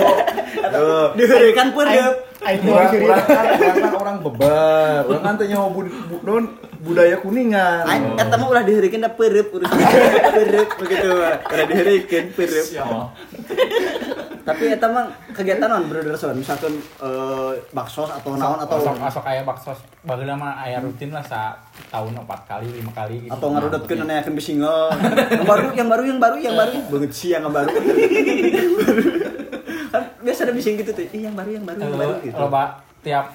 [0.74, 1.06] Tuh.
[1.18, 2.06] Diherikan pun ya.
[2.44, 4.16] Orang orang kan orang
[5.24, 5.34] kan
[5.72, 6.44] bu- non
[6.84, 7.88] budaya kuningan.
[7.88, 9.74] Aing eta mah ulah diherikan da pereup urusan.
[10.36, 11.10] Pereup begitu.
[11.24, 12.66] Udah diherikan pereup.
[14.44, 19.24] Tapi eta mah kegiatan non brother son, misalkan eh, baksos atau naon atau Sok asok
[19.24, 19.72] aya bakso
[20.04, 21.56] baheula mah aya rutin lah sa
[21.88, 23.32] tahun empat kali lima kali gitu.
[23.32, 24.92] atau ngarudetkeun neakeun single.
[25.32, 26.76] Yang baru, yang baru, yang baru, yang baru.
[26.92, 27.72] Banget sih yang baru.
[29.96, 31.08] Kan biasa ada bising gitu tuh.
[31.08, 32.36] Yang baru, yang baru, yang baru gitu.
[32.36, 33.32] Loba tiap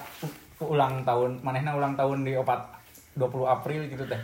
[0.62, 2.70] ulang tahun, manehna ulang tahun di opat
[3.18, 4.20] 20 April gitu teh.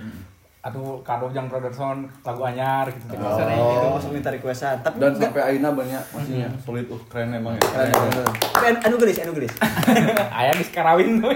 [0.67, 3.15] Atau kado jang Brotherson lagu anyar gitu teh.
[3.15, 3.87] Biasa teh gitu.
[3.87, 4.83] Oh, masuk minta requestan.
[4.83, 7.63] Tapi Dan sampai aina banyak maksudnya solid uh keren emang ya.
[7.63, 9.55] Keren, anu- anu gelis, anu gelis.
[10.39, 11.31] Aya geus karawin tuh.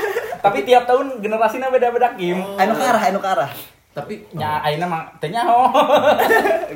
[0.44, 2.38] Tapi tiap tahun generasinya beda-beda Kim.
[2.38, 3.50] Anu ke arah, anu ke arah.
[3.90, 5.66] Tapi Nya ayeuna mah teh nyaho.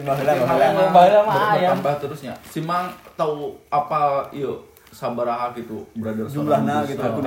[0.01, 0.67] Baheula, Emang baheula.
[0.67, 1.69] emang Baheula mah aya.
[1.71, 2.35] bertambah terusnya.
[2.43, 7.23] Si Mang tahu apa yuk sabaraha gitu brother Jumlahna gitu, aku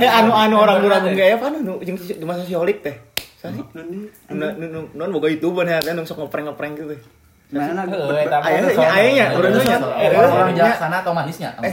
[0.00, 2.96] Eh anu anu orang orang gaya apa anu jeung masa si Holik teh.
[3.38, 7.00] Non non non boga YouTube nya teh nu sok ngeprank-ngeprank gitu teh.
[7.48, 8.82] Mana Heuh eta Aya Brotherson.
[8.82, 9.76] nya aya nya urang nya.
[9.96, 11.50] Eh, orang bijaksana atau manisnya?
[11.62, 11.72] Eh,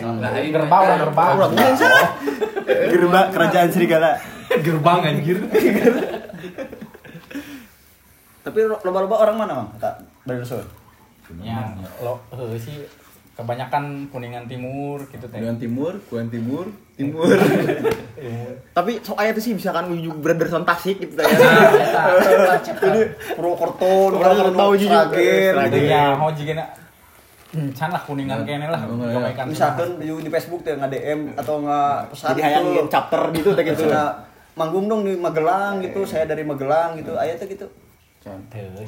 [0.54, 1.36] Gerbang lah gerbang.
[2.66, 4.16] Gerbang kerajaan serigala.
[4.56, 5.38] gerbang anjir.
[8.46, 9.70] Tapi lo- loba-loba orang mana, Mang?
[9.82, 10.62] Tak Brotherson.
[11.42, 12.22] Ya, lo
[12.56, 12.86] sih
[13.36, 15.36] kebanyakan kuningan timur gitu teh.
[15.36, 17.28] Kuningan timur, kuningan timur, timur.
[18.78, 21.28] Tapi sok aya tuh sih misalkan ujung Brotherson Tasik gitu teh.
[21.28, 23.02] Ini
[23.36, 25.00] Purwokerto, Purwokerto Purwokerto, juga.
[25.12, 25.68] Sragen.
[25.68, 26.66] Gitu ya, ho jigana
[27.56, 28.82] encan lah kuningan kene lah.
[28.88, 29.44] Iya.
[29.48, 32.88] Misalkan di, Facebook tuh nggak DM atau nggak pesan Jadi hayang tuh.
[32.88, 33.84] chapter gitu teh gitu.
[34.56, 37.68] Manggung dong di Magelang gitu, saya dari Magelang gitu, ayah tuh gitu.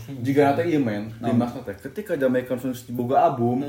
[0.01, 0.17] Sih.
[0.25, 3.61] Jika nanti iya men, limas teh ketika Jamaican Sons boga album,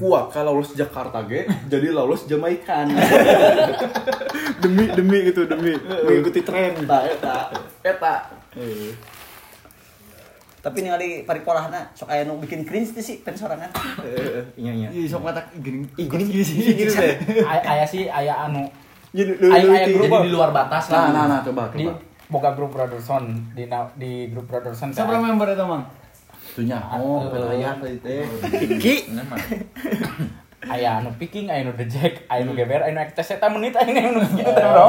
[0.00, 2.88] kuat kalau lolos Jakarta ge, jadi lolos Jamaican.
[4.62, 6.86] Demi demi gitu demi mengikuti tren.
[6.86, 7.36] Eta, eta.
[7.84, 8.14] Eta.
[10.62, 13.68] Tapi ningali paripolahna sok aya nu bikin cringe sih fans sorangan.
[14.06, 14.88] Heeh, iya iya.
[14.94, 15.82] Ih, sok matak gini.
[15.98, 17.18] Ih, gini gini sih gitu teh.
[17.42, 18.70] Aya aya sih aya anu
[19.10, 21.10] Jadi aya aya grup Jadi di luar batas Nah, lah.
[21.12, 21.98] nah, nah, coba, di coba.
[22.32, 25.84] Boga grup Brotherson di na- di grup Brotherson Sabra aya- member eta, Mang?
[26.52, 28.24] Tuhnya, oh, Eh, penayang tadi teh.
[28.76, 28.94] Ki.
[29.06, 29.40] Ini mah.
[30.64, 33.88] aya anu picking aya anu dejek aya anu geber aya anu ektes eta menit aya
[34.06, 34.86] anu gitu bro.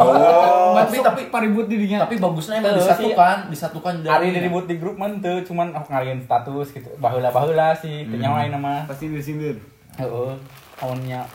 [0.77, 2.03] Tapi tapi paribut di dinya.
[2.03, 6.67] tapi bagusnya emang disatukan, disatukan Ari diribut di grup mah teu cuman oh, ngalihin status
[6.69, 8.79] gitu baheula-baheula sih teu nyawa ayeuna mah.
[8.85, 9.57] pasti sindir-sindir.
[9.95, 10.31] Heeh.
[10.77, 11.25] Awalnya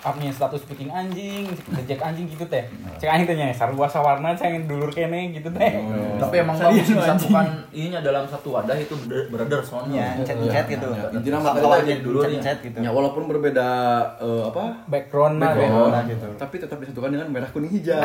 [0.00, 2.64] upnya status kucing anjing, reject anjing gitu teh.
[2.96, 5.72] Cek aing teh nya sarua sawarna cek dulur kene gitu teh.
[6.16, 8.96] Tapi emang bagus disatukan ininya dalam satu wadah itu
[9.28, 10.16] brother soalnya.
[10.16, 10.88] Ya, chat-chat gitu.
[11.12, 12.40] Intinya mah Kalau jadi dulu nih.
[12.40, 12.80] chat gitu.
[12.80, 13.68] Ya walaupun berbeda
[14.16, 14.88] eh, apa?
[14.88, 15.52] Background lah.
[15.52, 16.28] Background, Nah, gitu.
[16.40, 18.00] tapi tetap disatukan dengan merah kuning hijau.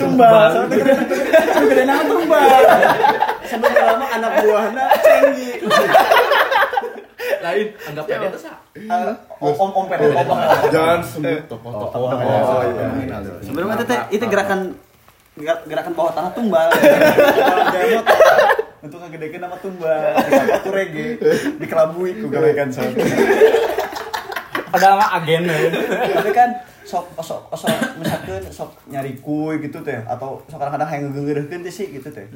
[0.00, 0.64] tumbal
[1.60, 2.62] gede nama tumbal
[3.44, 5.50] sampai lama anak buahnya cenggi
[7.40, 8.56] Lain anggap aja itu sah.
[9.38, 12.08] om om om pet om om Jangan sebut tokoh-tokoh.
[12.12, 13.16] Oh, iya.
[13.40, 14.60] Sebenarnya itu itu gerakan
[15.34, 16.68] gerak- gerakan bawah tanah tumbal.
[18.80, 20.00] Untuk ngegedekeun nama tumbal.
[20.54, 21.16] Aku reggae
[21.56, 22.96] dikelabui ku gawekan sound.
[24.70, 25.48] Padahal mah agen.
[26.10, 26.50] Tapi kan
[26.82, 31.70] sok sok sok misalkan sok nyari kue gitu teh atau sok kadang-kadang yang ngegeureukeun teh
[31.70, 32.26] sih gitu teh.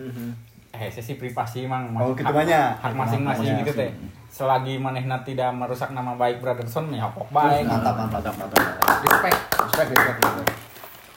[0.74, 2.66] Eh, sesi privasi mang Oh, hak- gitu banyak.
[2.76, 3.90] Hak masing-masing gitu teh.
[4.26, 7.62] Selagi manehna tidak merusak nama baik Brotherson ya pok baik.
[7.62, 8.34] Mantap mantap mantap.
[8.36, 8.58] mantap.
[9.00, 9.38] Respect.
[9.62, 10.18] Respect respect.
[10.18, 10.50] respect.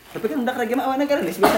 [0.07, 1.57] Tapi kan udah mah awalnya kan rilis biasa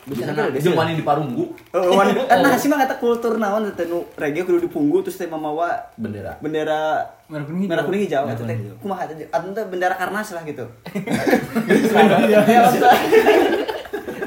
[0.00, 3.84] Bisa jeung wani di Parunggu Oh, wan- kan nah sih mah kata kultur naon teh
[3.84, 6.40] nu reggae kudu dipunggu terus teh mamawa bendera.
[6.40, 7.70] bendera Merah kuning hijau.
[7.70, 8.76] merah kuning hijau gitu kuning teh.
[8.80, 9.28] Kumaha teh?
[9.28, 10.64] Atuh teh bendera Karnas lah gitu.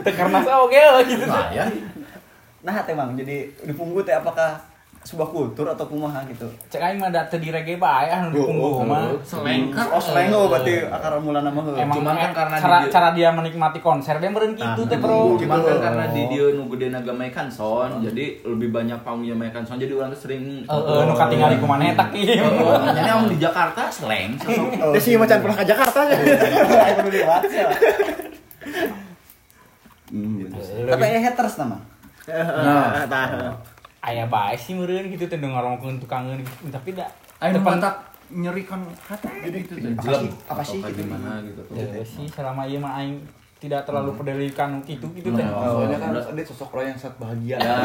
[0.04, 1.26] Teu karena saya oke lah gitu.
[1.26, 1.64] Nah, ya.
[2.64, 4.56] Nah teh Mang, jadi dipunggu teh apakah
[5.04, 6.48] sebuah kultur atau kumaha gitu.
[6.72, 9.12] Cek aing mah da teu di reggae bae anu di punggung mah.
[9.20, 9.92] Selengkar.
[9.92, 11.76] Oh, selengo berarti akar mulana mah.
[11.76, 14.96] Emang Cuman kan kan karena cara di- cara dia menikmati konser dia meureun gitu teh,
[14.96, 15.36] Bro.
[15.36, 19.76] Cuman kan karena di dia nu gede gamaikan son, jadi lebih banyak panggung gamaikan son,
[19.76, 20.64] jadi orang tuh sering.
[20.64, 22.48] Heeh, nu katingali ku maneh tak ieu.
[22.96, 24.40] Jadi om di Jakarta seleng.
[24.40, 26.16] Dia sih macan pernah ke Jakarta aja.
[26.16, 27.68] Ayo kudu lewat ya.
[30.88, 31.92] Tapi haters nama.
[32.28, 33.30] Nah, tah.
[34.04, 36.68] Aya bae sih meureun gitu teh ngorongkeun tukangeun gitu.
[36.68, 37.08] tapi da
[37.40, 37.96] Ayo depan mantak
[38.32, 39.28] nyerikan hati
[39.64, 39.92] gitu tuh.
[39.96, 40.30] Apa sih?
[40.48, 41.08] Apa sih gitu?
[41.08, 41.76] gimana gitu tuh.
[41.80, 43.24] Ya sih selama ieu mah aing
[43.64, 45.32] tidak terlalu pedulikan itu gitu.
[45.32, 47.56] Oh, Soalnya kan ada sosok orang yang sangat bahagia.
[47.64, 47.76] Ya.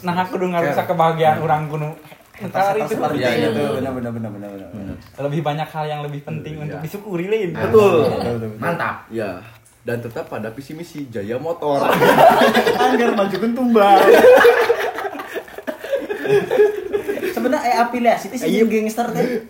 [0.00, 1.90] Nah aku udah ngarusak kebahagiaan orang kuno.
[2.38, 3.62] Ntar itu seperti Iya, iya, itu.
[3.82, 4.96] Benar benar benar benar benar.
[5.28, 7.50] lebih banyak hal yang lebih penting untuk disyukuri lain.
[7.52, 8.08] Betul.
[8.56, 9.04] Mantap.
[9.12, 9.42] Ya.
[9.86, 11.86] Dan tetap pada visi misi Jaya Motor.
[12.84, 13.98] Angger majukeun tumbal.
[17.32, 19.24] Sebenarnya aya afiliasi teh sih gangster teh.
[19.24, 19.40] Eh.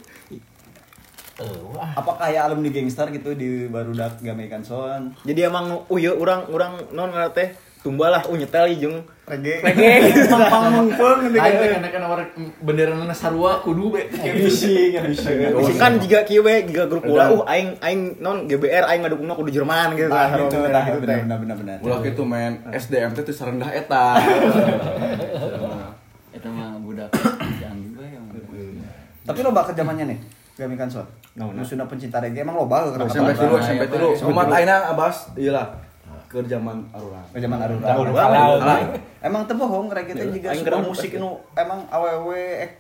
[1.95, 5.15] Apakah aya alumni gangster gitu di Barudak Gamaikan Son?
[5.23, 8.97] Jadi emang uh ya urang urang non teh tumbal lah uh nyetel jeung
[9.29, 9.61] Reggae.
[9.61, 9.93] Reggae.
[10.53, 11.37] Pang mengpeng gitu.
[11.37, 12.29] Ayo karena kan orang
[12.65, 14.09] bendera nana sarua kudu be.
[14.09, 15.77] Bising, bising.
[15.77, 19.53] kan jika kieu we jika grup ulah uh aing aing non GBR aing ngadukungna kudu
[19.53, 20.09] Jerman gitu.
[20.09, 20.73] Nah, Sarua itu, teh.
[20.73, 21.77] nah, itu benar benar benar benar.
[21.85, 24.17] Ulah gitu men, SDM teh teu sarendah eta.
[26.39, 28.21] Itu mah budak juga ya.
[29.27, 30.19] Tapi loba ke zamannya nih.
[30.59, 31.07] Gamaikan Son.
[31.39, 34.11] Musuna pencinta reggae emang loba ke SMP dulu, Apa, SMP apa, dulu.
[34.31, 35.88] Umat aina abas, iyalah.
[36.29, 37.25] Ke zaman Arurang.
[37.33, 37.85] Ke zaman Arura.
[37.89, 38.21] Dahulu Arura.
[38.21, 38.39] kala.
[38.61, 38.77] Arura.
[39.25, 42.71] Emang teu bohong reggae teh juga gerak musik nu emang awewe eh,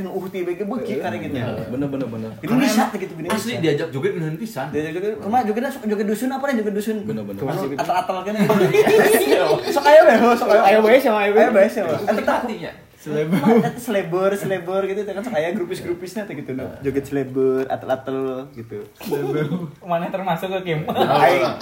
[0.00, 1.36] nu uhti bege beuki kare gitu.
[1.36, 2.30] Bener bener bener.
[2.40, 3.28] Ini bisa gitu gini.
[3.28, 4.72] Asli diajak juga dengan pisan.
[4.72, 6.96] Dia juga ke mana juga dah sok juga dusun apa nih juga dusun.
[7.04, 7.40] Bener-bener.
[7.44, 8.34] Anu, Atal-atal kan.
[9.68, 10.60] Sok aya we, sok aya.
[10.72, 11.68] Ayo bae sama ayo Ayo bae.
[11.68, 11.84] bae sih.
[13.06, 13.70] Tak Hatinya.
[13.78, 16.58] selebor, selebor, selebor gitu kan sok aya grupis-grupisnya teh gitu.
[16.58, 16.66] no.
[16.82, 18.82] Joget selebor, atal-atal gitu.
[19.86, 20.82] Mana termasuk ke game?
[20.90, 21.54] Aing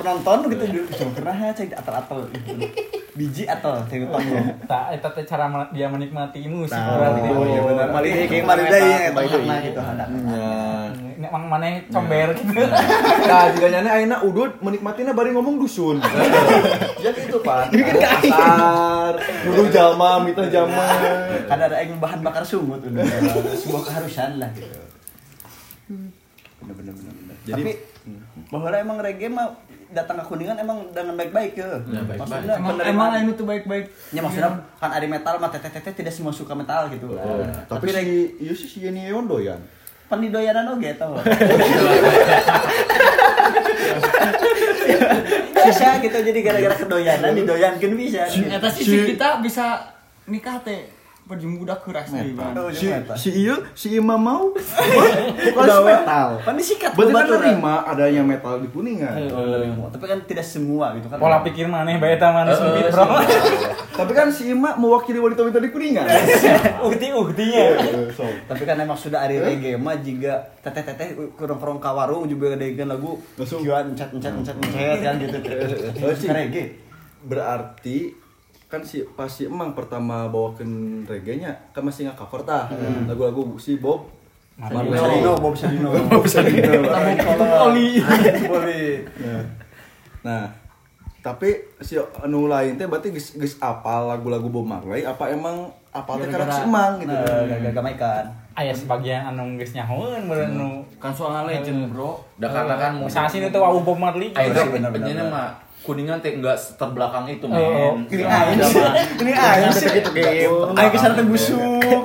[0.00, 2.52] penonton gitu dulu pernah cek atal-atal gitu.
[3.18, 4.38] Biji atal cek tonggo.
[4.70, 7.28] Tak, itu teh cara dia menikmati musik Nah, berarti.
[7.34, 7.86] oh iya benar.
[7.90, 10.46] Mali deui kayak mali deui ya eta gitu handapna.
[11.18, 12.62] Ini emang mana comber gitu.
[13.26, 15.98] Nah, jika nyana aina udud menikmatinya bari ngomong dusun.
[17.02, 17.74] ya gitu, Pak.
[17.74, 20.86] Kasar, dulu jama, mita jama.
[21.50, 23.02] Kan ada aing bahan bakar sumut udah
[23.58, 24.78] sebuah keharusan lah gitu.
[26.62, 27.34] Bener bener bener.
[27.50, 27.78] Jadi-
[28.48, 29.52] bahwa emang reggae mah
[29.88, 31.80] datang ke kuningan emang dengan baik-baik ya.
[31.88, 32.20] Ya, baik-baik.
[32.20, 33.88] Maksudnya Emang emang anu tuh baik-baik.
[34.12, 37.24] Ya maksudnya kan ada metal mah teteh teteh tidak semua suka metal gitu lah.
[37.64, 39.56] Tapi si iya sih si Yeni Yondo ya.
[40.08, 41.16] Pan di doyanan oge tau.
[45.68, 48.24] bisa gitu jadi gara-gara kedoyanan didoyankeun bisa.
[48.28, 49.92] Eta sih si kita bisa
[50.28, 50.97] nikah teh
[51.28, 52.56] berjumpa budak keras di mana.
[52.58, 53.12] Oh, Si jeung eta.
[53.12, 56.40] si iya si Ima mau Udah metal.
[56.40, 59.12] Pan disikat Berarti kan nerima adanya metal di kuningan.
[59.28, 61.16] Oh, Tapi kan tidak semua gitu kan.
[61.16, 63.04] Pola pikir mana bae eta mana sempit, Bro.
[63.98, 66.06] Tapi kan si Ima mewakili wanita-wanita di kuningan.
[66.86, 67.64] Ukti-uktinya.
[68.10, 72.88] So, Tapi kan emang sudah hari reggae mah juga teteh-teteh kurang-kurang ka warung juga ngedekeun
[72.88, 73.60] lagu Langsung.
[73.60, 75.36] kieuan encet encet encet encet kan gitu.
[76.14, 76.28] Sih.
[76.28, 76.88] Reggae.
[77.20, 78.14] berarti
[78.68, 82.68] kan si pas si emang pertama bawakan reggae nya kan masih nggak cover tah
[83.08, 84.04] lagu-lagu si Bob.
[84.58, 85.90] Sadino, Bob Sadino.
[86.12, 86.82] Bob Sadino.
[87.64, 88.02] Poli.
[88.44, 88.84] Poli.
[90.26, 90.50] Nah.
[91.18, 91.50] Tapi
[91.82, 96.30] si anu lain teh berarti geus geus apal lagu-lagu Bob Marley apa emang apal teh
[96.30, 97.10] karena si Emang gitu.
[97.10, 98.24] Nah, gak gamaikan.
[98.54, 102.18] Aya sebagian anu geus nyahoeun meureun nu Kan soalnya legend, Bro.
[102.38, 102.92] Dah karena kan
[103.30, 104.34] sih itu wau Bob Marley.
[104.34, 105.30] Ayo Bener, bener, penyanyi bener.
[105.30, 105.48] mah
[105.88, 107.56] kuningan teh enggak terbelakang itu Oh,
[107.96, 108.04] men.
[108.06, 108.84] Ini aing sih.
[109.16, 109.88] Ini aing sih.
[109.90, 110.76] gitu game.
[110.76, 112.04] Aing ke sana teh busuk.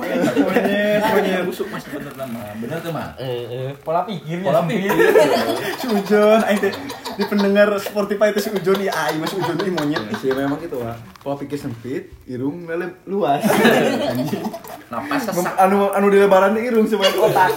[1.04, 2.40] Monyet busuk masih bener nama.
[2.56, 3.12] Bener tuh mah.
[3.16, 4.88] Eh, eh, pola pikirnya Pola sendiri.
[4.88, 4.96] pikir.
[5.80, 6.72] Si Ujon, aing teh
[7.14, 10.02] di pendengar Spotify itu si Ujon ya aing mas Ujon ini monyet.
[10.16, 10.96] Si memang gitu lah.
[11.20, 13.44] Pola pikir sempit, irung lele luas.
[14.90, 15.54] Napas Mem- sesak.
[15.58, 17.52] anu anu di lebaran teh irung sebagai otak.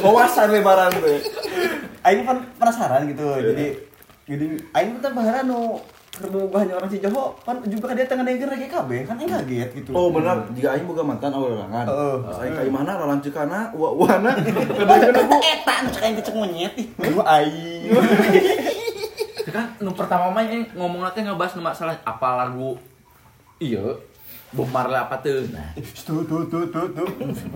[0.00, 1.18] Wawasan lebaran teh.
[2.00, 3.26] Aing kan penasaran gitu.
[3.34, 3.66] Jadi
[4.24, 5.76] jadi aing teh bahara nu
[6.14, 9.90] kerbogahan orang Cijaho kan juga kan dia tengah denger reggae KB kan aing kaget gitu.
[9.92, 11.86] Oh benar, jika aing boga mantan awal larangan.
[11.90, 12.16] Heeh.
[12.22, 16.86] Pas aing ka imahna lalancikana, uwa-uwana, kadang-kadang aku Eta anu cek aing kecek monyet ih.
[17.10, 17.90] Lu aing.
[19.50, 22.74] Kan nu pertama mah yang ngomong teh ngebahas nu masalah apa lagu
[23.62, 23.82] iya
[24.54, 27.06] Bob Marley apa tuh nah Tuh tuh tuh tuh tuh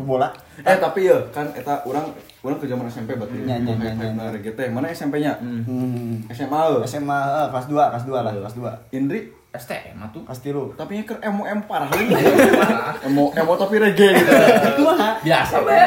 [0.02, 0.34] bola.
[0.66, 2.10] Eh tapi ya kan eta orang
[2.42, 3.38] orang ke zaman SMP berarti.
[3.46, 4.24] Nya, nya, nya, nya, nya.
[4.34, 4.66] reggae teh.
[4.66, 5.38] Mana SMP-nya?
[5.38, 6.26] Hmm.
[6.34, 6.82] SMA.
[6.84, 8.98] SMA eh, kelas 2, kelas 2 lah, kelas 2.
[8.98, 10.76] Indri STM tuh Kelas 3.
[10.76, 12.12] tapi nya keur emo em parah lagi.
[13.08, 14.32] emo emo tapi reggae gitu.
[15.24, 15.80] Biasa be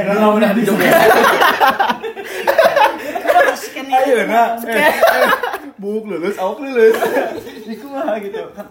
[0.00, 0.92] udah udah di joget
[3.86, 4.58] Ayo nah.
[4.66, 5.30] Eh, eh,
[5.78, 6.96] Buk lulus, awak lulus.
[7.68, 8.66] Iku mah gitu kan.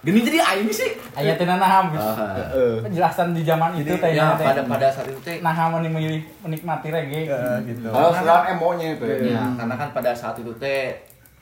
[0.00, 0.90] Gini jadi aing sih.
[1.12, 2.80] Aya teh nahan Heeh.
[2.80, 4.46] penjelasan di zaman itu teh ya teh.
[4.48, 5.44] pada pada saat itu teh.
[5.44, 7.28] Nah memilih menikmati reggae.
[7.68, 7.86] Gitu.
[7.92, 9.04] Kalau sekarang emonya itu.
[9.04, 9.44] ya.
[9.54, 10.96] Karena kan pada saat itu teh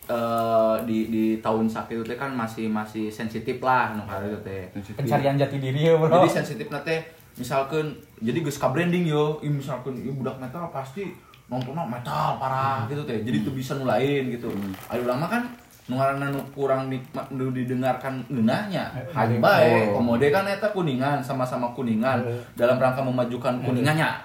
[0.08, 4.38] eh, di di tahun sakit itu teh kan masih masih sensitif lah nu hari itu
[4.42, 4.62] teh.
[4.98, 6.10] Pencarian jati diri ya, Bro.
[6.10, 7.00] jadi sensitif teh
[7.38, 9.38] misalkan jadi geus ka branding yo.
[9.46, 11.06] Misalkan ieu budak metal pasti
[11.48, 13.22] nontonnya metal parah gitu teh.
[13.22, 14.50] Jadi tuh bisa nulain gitu.
[14.90, 15.46] Ayo lama kan
[15.88, 21.72] nu ngaranna nu kurang nikmat nu didengarkan ngeunahnya hayu bae komode kan eta kuningan sama-sama
[21.72, 22.20] kuningan
[22.53, 24.20] dalam rangka memajukan kuningannya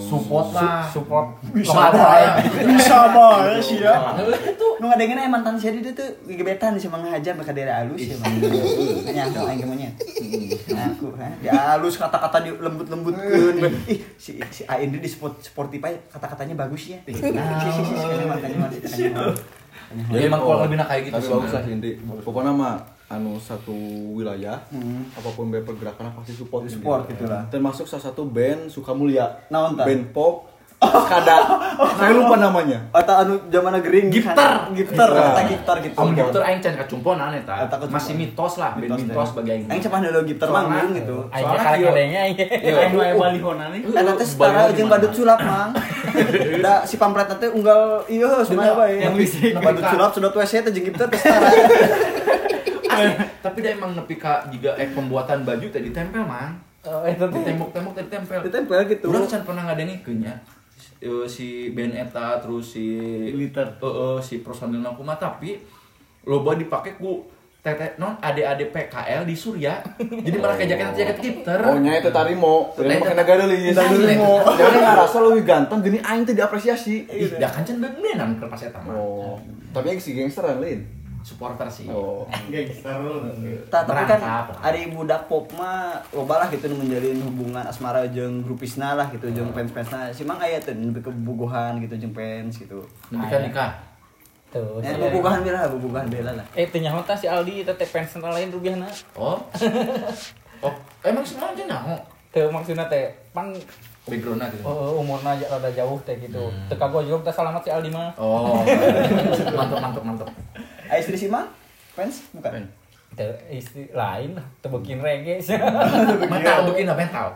[0.00, 2.22] support lah support Bisa bae.
[2.22, 2.30] ya.
[2.64, 4.16] Bisa bae sih ya.
[4.24, 8.00] itu Nu ngadengeun aya mantan saya itu tuh gebetan sih mang hajar mereka daerah halus
[8.00, 8.32] ya mang.
[9.10, 9.92] Nyangka aing monyet.
[10.70, 13.58] Aku ha, di halus kata-kata di lembut-lembutkeun.
[13.90, 16.98] Ih, si si Aindri di spot Spotify kata-katanya bagus ya.
[17.34, 19.10] Nah, si si si si mantannya masih.
[19.90, 21.62] Jadi emang kurang lebih nah kayak gitu sih, bagus lah.
[21.64, 21.92] Indri.
[22.20, 22.74] Pokoknya mah
[23.08, 23.72] anu satu
[24.12, 25.08] wilayah Hmm.
[25.10, 27.48] apa pun band pergerakan pasti support Support gitu lah.
[27.48, 29.84] termasuk salah satu band Sukamulya Naon tah?
[29.84, 30.44] band pop
[30.78, 31.36] Kada
[31.98, 34.70] saya lupa namanya Atau anu zaman gering Gipter.
[34.70, 35.10] Gipter, Gipter.
[35.10, 35.96] kata Gipter gitu.
[35.98, 37.66] Om dokter aing can kacumponan eta.
[37.90, 39.66] Masih mitos lah, Mitos, mitos bagi aing.
[39.66, 41.18] Aing cepat dulu Soalnya- manggung gitu.
[41.34, 43.80] Aing Soalnya adanya Iya, Anu aya balihona nih.
[43.90, 45.74] Eta teh setara jeung badut sulap mang.
[46.62, 49.02] Da si pamflet teh unggal ieu semuanya bae.
[49.02, 49.58] yang listrik.
[49.58, 51.48] Nah, badut sulap sudah WC teh jeung Gipter teh setara.
[53.42, 56.54] Tapi dia emang nepi ka juga eh pembuatan baju teh ditempel man.
[56.86, 58.38] Oh, itu tembok-tembok teh ditempel.
[58.46, 59.10] Ditempel gitu.
[59.10, 60.38] Urang can pernah ngadengikeun nya.
[60.98, 62.84] Eh, si band eta terus si
[63.30, 63.78] Glitter.
[63.78, 65.54] Heeh, si personil aku mah tapi
[66.26, 67.22] loba dipake ku
[67.58, 69.78] tete non ade-ade PKL di Surya.
[69.98, 71.58] Jadi malah kayak jaket jaket gipter.
[71.62, 74.42] oh nya itu tarimo Lain Lain pakai negara list Tarimo.
[74.54, 78.62] jangan ngerasa lebih ganteng gini aing teh diapresiasi Ih, dah kan can beneran keur pas
[78.62, 78.94] eta mah.
[78.94, 79.34] oh
[79.68, 80.80] tapi yang si gangsteran lain
[81.28, 81.84] Supporter sih.
[81.92, 82.96] oh Gangster.
[83.68, 84.64] Ta, tapi kan Merangkap.
[84.64, 89.52] ari budak pop mah loba lah gitu menjalin hubungan asmara jeung grupisna lah gitu jeung
[89.52, 90.08] fans-fansna.
[90.16, 92.80] Si mang aya teh lebih ke bobogohan gitu jeung fans gitu.
[93.12, 93.70] Nikah nikah.
[94.48, 94.80] Tuh.
[94.80, 96.46] Ya si- bobogohan bela lah, bobogohan bela lah.
[96.56, 98.88] Eh, teh nyaho si Aldi teh teh fans lain rubiahna.
[99.12, 99.36] Oh.
[100.64, 101.96] oh, emang semua aja naho
[102.28, 103.48] Teu maksudna teh pan
[104.08, 104.64] backgroundnya gitu.
[104.64, 106.48] oh, umurna aja rada jauh teh gitu.
[106.68, 108.12] Teu kagok juga teh selamat si Aldi mah.
[108.16, 108.64] Oh,
[109.58, 110.28] mantap mantap mantap.
[110.88, 111.44] Aya istri si mang?
[111.92, 112.24] Fans?
[112.32, 112.64] Bukan.
[113.50, 115.58] Istri lain teu beukin reggae sih.
[116.32, 117.34] Mental begini mental.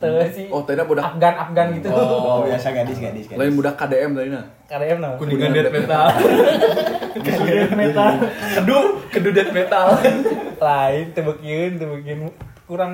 [0.00, 0.46] Teu sih.
[0.48, 1.92] Oh, teh budak Afgan Afgan gitu.
[1.92, 3.40] Oh, biasa gadis gadis gadis.
[3.40, 5.10] lain budak KDM tadi nah KDM no.
[5.18, 6.06] Kuningan death metal.
[7.10, 8.10] Death metal.
[8.54, 8.78] Kedu,
[9.10, 9.86] kedu death metal.
[10.70, 12.30] lain teu beukeun
[12.70, 12.92] kurang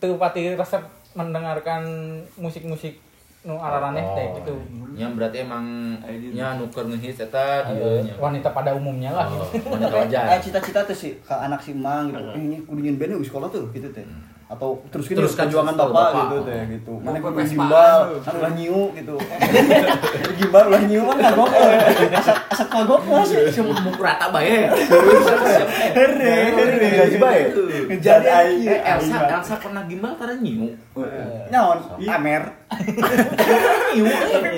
[0.00, 1.84] teu pati resep mendengarkan
[2.40, 2.96] musik-musik
[3.42, 4.54] nu araraneh teh gitu.
[4.92, 5.98] Ya berarti emang
[6.30, 8.14] nya nuker ngehits eta Eh, dieu nya.
[8.16, 9.66] wanita pada umumnya lah Oh, gitu.
[9.68, 10.36] Aya wajar.
[10.38, 12.22] cita-cita tuh sih ke anak si mang gitu.
[12.30, 14.04] Eh, Ini kudingin band di sekolah tuh gitu teh.
[14.52, 16.22] Atau terus kita Teruskan perjuangan style bapak, Bapak.
[16.22, 17.50] gitu teh gitu mana kudu Vespaan.
[17.50, 19.14] gimbal kan ulah nyiu gitu
[20.36, 21.78] gimbal ulah nyiu kan kagok eh.
[22.12, 24.56] asak asak kagok mas Cuma mau rata bae.
[25.92, 27.40] hore hore Gaji bae.
[27.88, 30.76] ngejar aing Eh, Elsa, Elsa pernah gimbal karena nyiu.
[31.48, 32.42] nyaon amer
[33.92, 34.04] Nyiu.
[34.04, 34.52] kan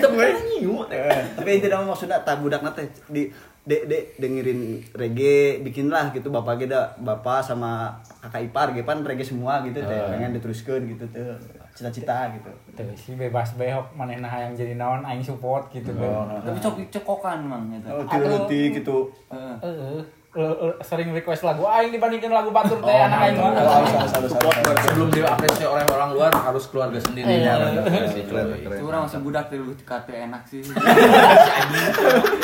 [0.00, 0.74] Kue nyiu.
[0.88, 6.32] Eh, tapi itu nama maksudnya tak budak nate di dek dek dengerin reggae bikinlah gitu
[6.32, 7.92] bapak kita bapak sama
[8.24, 11.36] kakak ipar gitu kan reggae semua gitu teh pengen diteruskan gitu tuh
[11.76, 16.40] cita-cita gitu Tuh si bebas behok manehna yang jadi naon aing support gitu kan.
[16.40, 17.88] Tapi cok cekokan mang gitu.
[17.88, 18.04] oh
[18.48, 18.96] gitu
[19.32, 19.56] Heeh.
[19.60, 20.19] Heeh.
[20.30, 23.50] Eh, eh, sering request lagu aing dibandingkan lagu batur teh anak aing mah.
[23.50, 27.42] harus harus harus harus Sebelum diapresiasi oleh orang luar harus keluarga sendiri.
[27.42, 27.82] Iya.
[28.30, 28.62] Keren.
[28.62, 30.62] Itu orang masih budak tuh kate enak sih.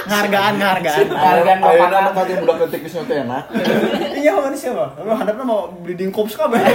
[0.02, 1.06] Ngargaan, ngargaan.
[1.14, 3.44] Hargaan Ayo bapak nama kati budak ketik geus teh enak.
[4.26, 6.58] iya mana siapa lu hadapnya mau bleeding corpse kabeh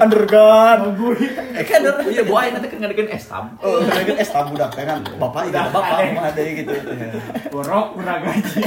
[0.00, 0.78] undergun
[1.54, 3.44] eh kan ada Iya, buah nanti kan ngadekeun estam.
[3.62, 5.00] oh kan es tabu budak kan?
[5.18, 6.74] Bapak itu bapak mah ada gitu.
[7.50, 8.60] Borok kurang gaji.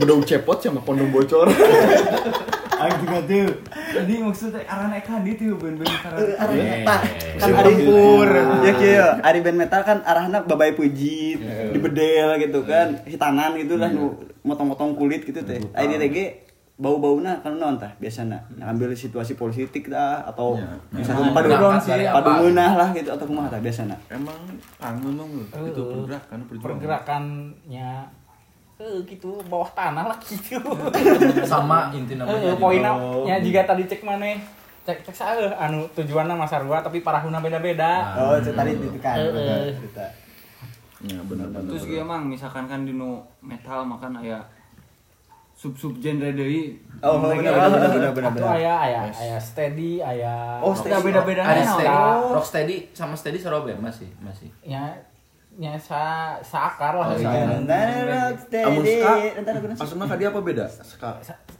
[0.00, 1.48] Bedong cepot sama kondom bocor.
[2.80, 3.48] Aing juga tuh.
[3.92, 6.32] Jadi maksudnya arana ekan itu ben-ben karena
[6.86, 7.00] Tah,
[7.36, 8.30] kan Ari Pur,
[8.64, 11.36] ya kieu, Ari band metal kan arahna babai puji,
[11.76, 15.60] dibedel gitu kan, hitanan gitu lah nu motong-motong kulit gitu teh.
[15.76, 16.48] Ari reggae
[16.80, 20.56] bau-bauna kan naon tah biasana ngambil situasi politik dah atau
[20.88, 21.76] misalnya Memang
[22.16, 23.92] padu ngeunah lah gitu atau kumaha tah biasana.
[24.08, 24.40] Emang
[24.80, 25.44] kangen dong lu.
[25.44, 26.72] Itu pergerakan perjuangan.
[26.80, 27.92] pergerakannya
[28.80, 30.56] eh gitu bawah tanah lah gitu.
[31.44, 32.48] Sama inti namanya.
[32.48, 32.96] Heeh, poinnya
[33.28, 34.32] nya jika tadi cek mana
[34.88, 38.16] cek cek saeuh anu tujuanna mah sarua tapi parahuna beda-beda.
[38.16, 39.20] Oh, itu tadi ditekan.
[39.76, 40.08] Cerita.
[41.04, 41.76] Ya benar benar.
[41.76, 44.24] Terus gitu mang misalkan kan di nu metal makan
[45.60, 46.80] aya sub-sub genre deui.
[47.00, 48.56] Oh, benar benar benar benar Atuh benar.
[48.56, 51.68] aya aya aya steady aya Oh, Ada beda-beda Ada naon?
[51.74, 52.32] steady, Oh.
[52.32, 54.48] rocksteady sama steady sarobem masih, masih.
[54.62, 54.92] nya
[55.52, 57.44] nya sa saakar lah Oh, iya.
[57.44, 57.64] Amun
[58.38, 58.96] steady.
[58.96, 59.12] ska,
[59.76, 60.64] maksudnya kadi apa beda?
[60.68, 61.10] Ska.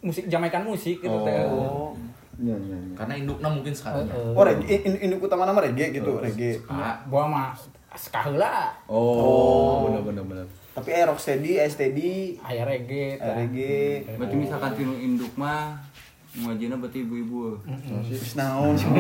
[0.01, 1.45] musik jamaikan musik gitu teh.
[1.45, 1.93] Oh.
[2.39, 2.97] Iya iya iya.
[2.97, 4.09] Karena induknya mungkin sekarang.
[4.09, 4.33] Heeh.
[4.33, 6.57] Oh, reggae ini ini utama nama reggae gitu, reggae.
[6.57, 7.53] Nya, Gua mah
[7.93, 10.47] ska heula Oh, benar benar benar.
[10.71, 13.35] Tapi eh rocksteady, eh steady, aya reggae eh, tah.
[13.37, 14.07] reggae.
[14.15, 15.75] Berarti misalkan tinu induk mah
[16.31, 17.59] ngajina berarti ibu-ibu.
[17.67, 18.87] Terus naon sih.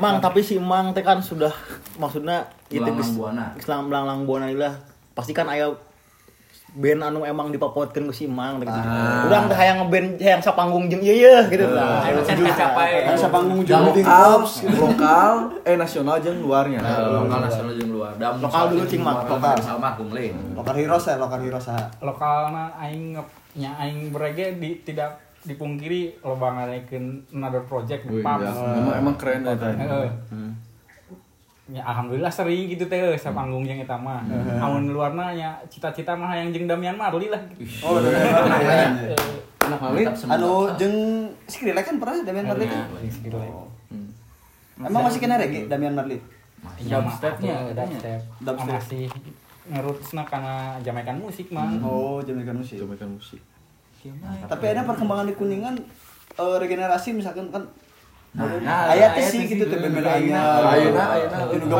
[0.00, 1.52] Mang, tapi si Mang teh kan sudah
[1.94, 3.52] maksudnya itu geus- Buana.
[3.52, 4.74] geus lang belang lang buana lah.
[5.12, 5.68] Pasti kan aya
[6.74, 8.80] band anu emang dipapotkeun ku si Mang teh gitu.
[9.30, 12.02] Urang teh hayang ngeband hayang sapanggung jeung ieu yeuh gitu lah.
[12.02, 13.06] Ayo capai.
[13.06, 16.82] Kan sapanggung Yang jeung Bleeding lokal, eh nasional jeung luarnya.
[16.82, 18.12] Nah, lokal nasional jeung luar.
[18.18, 19.30] Dam Lokal dulu, Cing, Mak.
[19.30, 20.34] Lokal almarhum lain.
[20.58, 21.86] Lokal Heroes ya, lokal Heroes ah.
[22.02, 23.14] lokalna aing
[23.54, 28.42] nya aing berege di tidak dipungkiri loba ngarekeun another project Wih, pub.
[28.42, 28.50] ya.
[28.98, 29.78] Emang keren ya tadi.
[29.78, 30.10] Heeh.
[31.64, 34.20] Ya alhamdulillah sering gitu teh sa panggung jeung eta mah.
[34.60, 37.40] Amun luarna nya cita-cita mah yang jeung Damian Marley lah.
[37.80, 37.96] Oh.
[39.64, 40.04] Anak kali.
[40.28, 42.84] Anu jeung Skrillex kan pernah Damian Marley kan?
[43.40, 43.72] Oh.
[44.76, 46.20] Emang masih kena reggae Damian Marley?
[46.84, 48.20] Ya Dubstepnya, dubstep.
[48.40, 48.72] Dubstep.
[48.76, 49.04] Masih
[49.64, 51.68] ngerutsna karena jamaikan musik mah.
[51.80, 52.76] Oh, Jamaican musik.
[52.80, 53.40] Coba kan musik.
[54.48, 55.80] Tapi ada perkembangan di Kuningan
[56.36, 57.64] eh, regenerasi misalkan kan
[58.34, 60.34] Nah, Ayat aya sih gitu tuh Kan Jamaican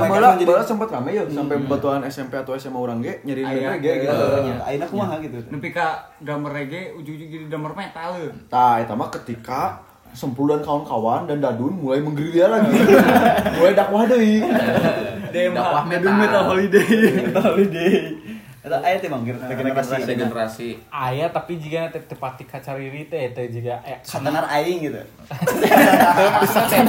[0.06, 4.06] bala jadi- bala sempat rame ya sampai batuan SMP atau SMA orang ge nyari reggae
[4.06, 4.14] gitu.
[4.40, 4.62] iya.
[4.62, 5.38] Ayeuna kumaha gitu.
[5.50, 5.86] Nepi ka
[6.22, 8.10] gambar reggae ujung-ujung jadi gambar metal.
[8.46, 9.82] Tah, eta mah ketika
[10.14, 12.70] Sempul dan kawan-kawan dan Dadun mulai menggerilya lagi.
[13.58, 14.46] mulai dakwah deui.
[15.34, 16.14] Dakwah metal.
[16.14, 16.86] metal holiday.
[17.18, 17.94] metal holiday.
[18.64, 20.08] Eta aya teh Bang regenerasi.
[20.08, 20.68] Regenerasi.
[20.88, 25.04] Aya tapi jika teu tepati kacariri teh teh juga eh Satanar aing gitu.
[25.28, 26.88] Karena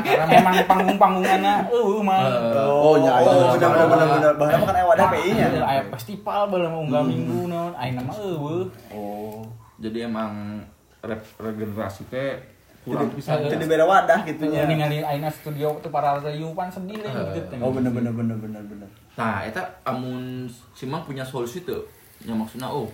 [0.00, 2.32] karena emang panggung-panggunganna eueuh mah.
[2.56, 3.28] Oh, nya aya.
[3.28, 4.08] Oh, benar benar
[4.40, 5.52] benar mah kan aya wadah PI nya.
[5.60, 8.64] Aya festival bae mah unggal minggu naon ayeuna mah eueuh.
[8.88, 9.44] Oh,
[9.76, 10.64] jadi emang
[11.04, 12.40] re- regenerasi teh
[12.82, 13.38] kurang bisa.
[13.38, 17.54] Jadi beda wadah gitu Nya ningali ayeuna studio teu para rayupan sedih deh gitu.
[17.62, 18.88] Oh benar benar benar benar benar.
[19.14, 21.86] Nah, eta amun Simang punya solusi tuh.
[22.22, 22.90] Yang maksudnya oh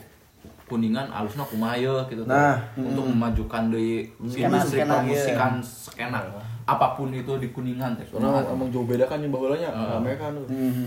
[0.69, 2.29] kuningan alusna kumaha ye gitu tuh.
[2.29, 6.21] Nah, untuk memajukan di Skena- industri skena, permusikan skena
[6.69, 8.05] apa pun itu di kuningan teh.
[8.05, 9.73] Soalnya emang jauh beda kan yang baheulanya.
[9.73, 10.37] Rame kan.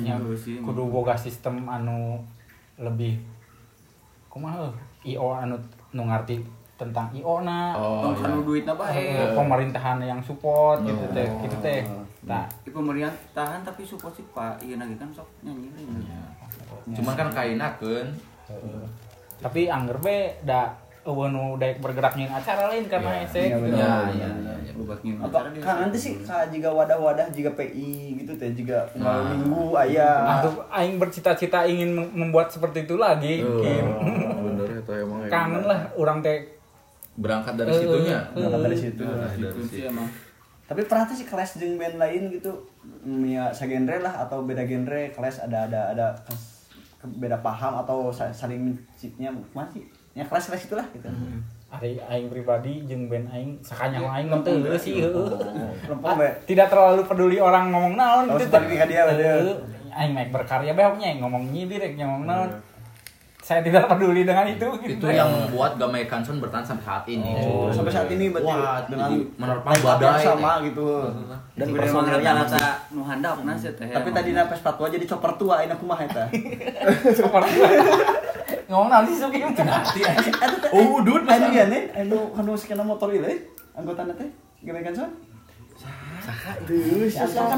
[0.06, 0.62] nya Iya sih.
[0.62, 2.22] kudu boga sistem anu
[2.78, 3.18] lebih
[4.30, 4.70] kumaha
[5.02, 5.58] IO anu
[5.92, 6.38] nu ngarti
[6.82, 8.26] tentang IO na Oh, iya.
[8.26, 9.06] Anu duitna Eh, bae.
[9.32, 11.86] pemerintahan yang support gitu teh gitu teh
[12.22, 14.58] nah Di pemerintahan tapi support sih Pak.
[14.60, 15.86] Iya lagi kan sok nyanyi lagi.
[16.92, 18.08] Cuman kan kainakeun
[19.38, 20.70] tapi angger be da
[21.02, 23.74] eueuh nu daek bergerak nyeun acara lain karena Iya, bener.
[23.74, 24.54] Iya, iya, iya.
[24.60, 24.72] iya.
[24.72, 29.74] Bubakin Apa kan nanti sih ka juga wadah-wadah juga PI gitu teh juga unggal minggu
[29.76, 30.38] aya.
[30.70, 33.42] Aing bercita-cita ingin mem- membuat seperti itu lagi.
[33.42, 36.61] Bener eta emang Kangen lah orang teh
[37.20, 38.20] Berangkat dari Eh, situnya.
[38.32, 39.04] Berangkat dari situ.
[39.04, 40.08] Itu sih emang
[40.64, 42.48] Tapi pernah tuh sih kelas jeung band lain gitu,
[43.04, 46.16] mm, ya segenre lah atau beda genre kelas ada ada ada
[47.04, 49.84] beda paham atau sa- saling mencipnya masih
[50.16, 51.12] ya kelas kelas itulah gitu.
[51.68, 55.28] Ari aing pribadi jeung band aing sakanya aing mah teu sih heueuh.
[55.92, 56.30] Lempeng be.
[56.48, 58.48] Tidak terlalu peduli orang ngomong naon gitu.
[58.56, 59.04] ka dia.
[59.92, 62.52] Aing make berkarya behoknya ngomong nyindir ngomong naon.
[63.42, 65.02] Saya tidak peduli dengan itu gitu.
[65.02, 67.42] Itu yang membuat Gamai Kanson bertahan sampai saat ini.
[67.42, 70.22] Oh, sampai saat ini berarti Wah, dengan yang badai.
[70.22, 71.10] sama gitu.
[71.58, 73.90] Dan personilnya masih rata-rata nu handap na sih teh.
[73.90, 76.30] Tapi tadi na pas patwa jadi chopper tua ayeuna kumaha eta.
[77.18, 77.66] Seperti
[78.70, 79.42] ngomong nanti suki
[80.72, 83.26] Oh, udut anu ya nih, anu anu skena motor ieu
[83.74, 84.30] anggota teh.
[84.62, 85.10] Gimana kan son?
[86.22, 87.10] Saha itu?
[87.10, 87.58] Asal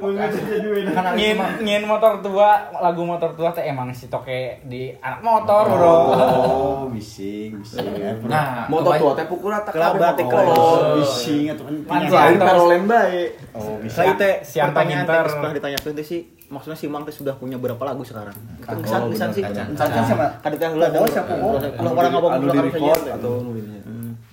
[0.00, 5.96] ngin ngin motor tua lagu motor tua teh emang si toke di anak motor bro
[6.10, 7.84] Oh, bising, bising.
[8.24, 12.00] Nah, motor kebay- tua teh pukul rata Kelaba teh Oh, bising atuh kan.
[12.02, 13.30] Lain perolen bae.
[13.52, 14.02] Oh, bisa.
[14.02, 15.24] Saya teh teh pinter?
[15.26, 18.34] setelah ditanyakan teh sih maksudnya si Mang teh sudah punya berapa lagu sekarang?
[18.60, 19.42] Kan Oh, kesan kesan benar, sih.
[19.76, 20.26] Kacan siapa?
[20.40, 21.32] Ada teh heula Oh, siapa?
[21.36, 23.80] Oh, Ulah orang ngomong anu di record atau nu dinya.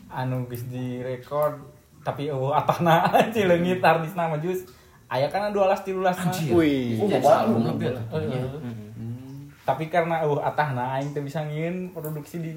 [0.10, 1.54] anu geus di record
[2.02, 3.04] tapi eueuh atana
[3.36, 4.64] cileungit artis nama jus
[5.08, 6.98] aya kana 12 13 mah Wih.
[6.98, 7.36] Oh, Jadi bapak.
[7.42, 8.04] album lebih lah.
[8.12, 8.62] Eueuh.
[9.64, 12.52] tapi karena eueuh atahna aing teh bisa ngieun produksi di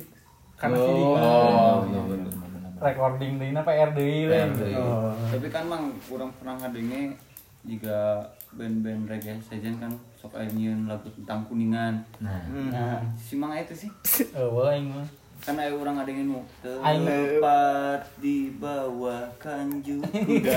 [0.54, 2.70] karena CD Oh, iya benar benar.
[2.80, 4.26] recording deui na PR deui.
[4.72, 5.10] Oh.
[5.26, 7.14] Tapi kan mang kurang pernah ngadenge
[7.60, 11.98] jika band-band reggae sejen kan sok nyieun lagu tentang kuningan.
[12.18, 13.90] Nah, Nah, Si mang itu sih.
[14.32, 15.06] eueuh aing mah
[15.50, 20.54] Kan aya urang ngadenge nu Aing- tepat di bawah kanju kuda.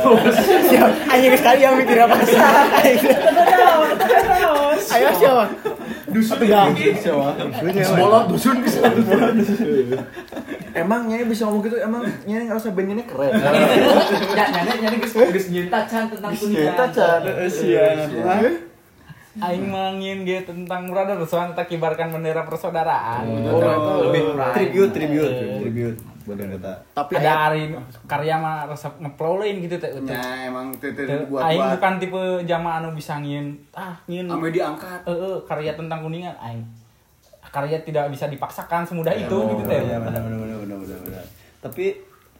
[1.09, 2.37] Ayo sekali yang mikir apa sih?
[4.93, 5.49] Ayo siapa?
[6.13, 6.37] Dusun
[7.73, 8.85] Sebolot dusun bisa.
[10.77, 13.33] Emang Nyai bisa ngomong gitu, emang Nyai ngerasa bandnya ini keren.
[13.33, 16.69] ya nyane nyane geus geus nyinta can tentang kuningan.
[16.69, 17.21] Kita can.
[19.35, 23.57] Aing ngieun ge tentang brother soalnya kita kibarkan bendera persaudaraan Oh,
[24.03, 24.53] lebih pride.
[24.53, 25.97] tribute, tribute, tribute.
[26.23, 26.71] Bener kata.
[26.93, 27.75] Tapi ada hari
[28.05, 30.95] karya mah resep ngeplow lain gitu teh Nya emang teu-
[31.27, 35.03] buat aing bukan tipe jamaah anu bisa ngieun ah ngieun ame diangkat.
[35.03, 36.63] eh eh, karya tentang kuningan aing
[37.45, 40.77] karya tidak bisa dipaksakan semudah itu gitu teh Iya, benar benar benar.
[40.79, 41.25] benar.
[41.59, 41.85] Tapi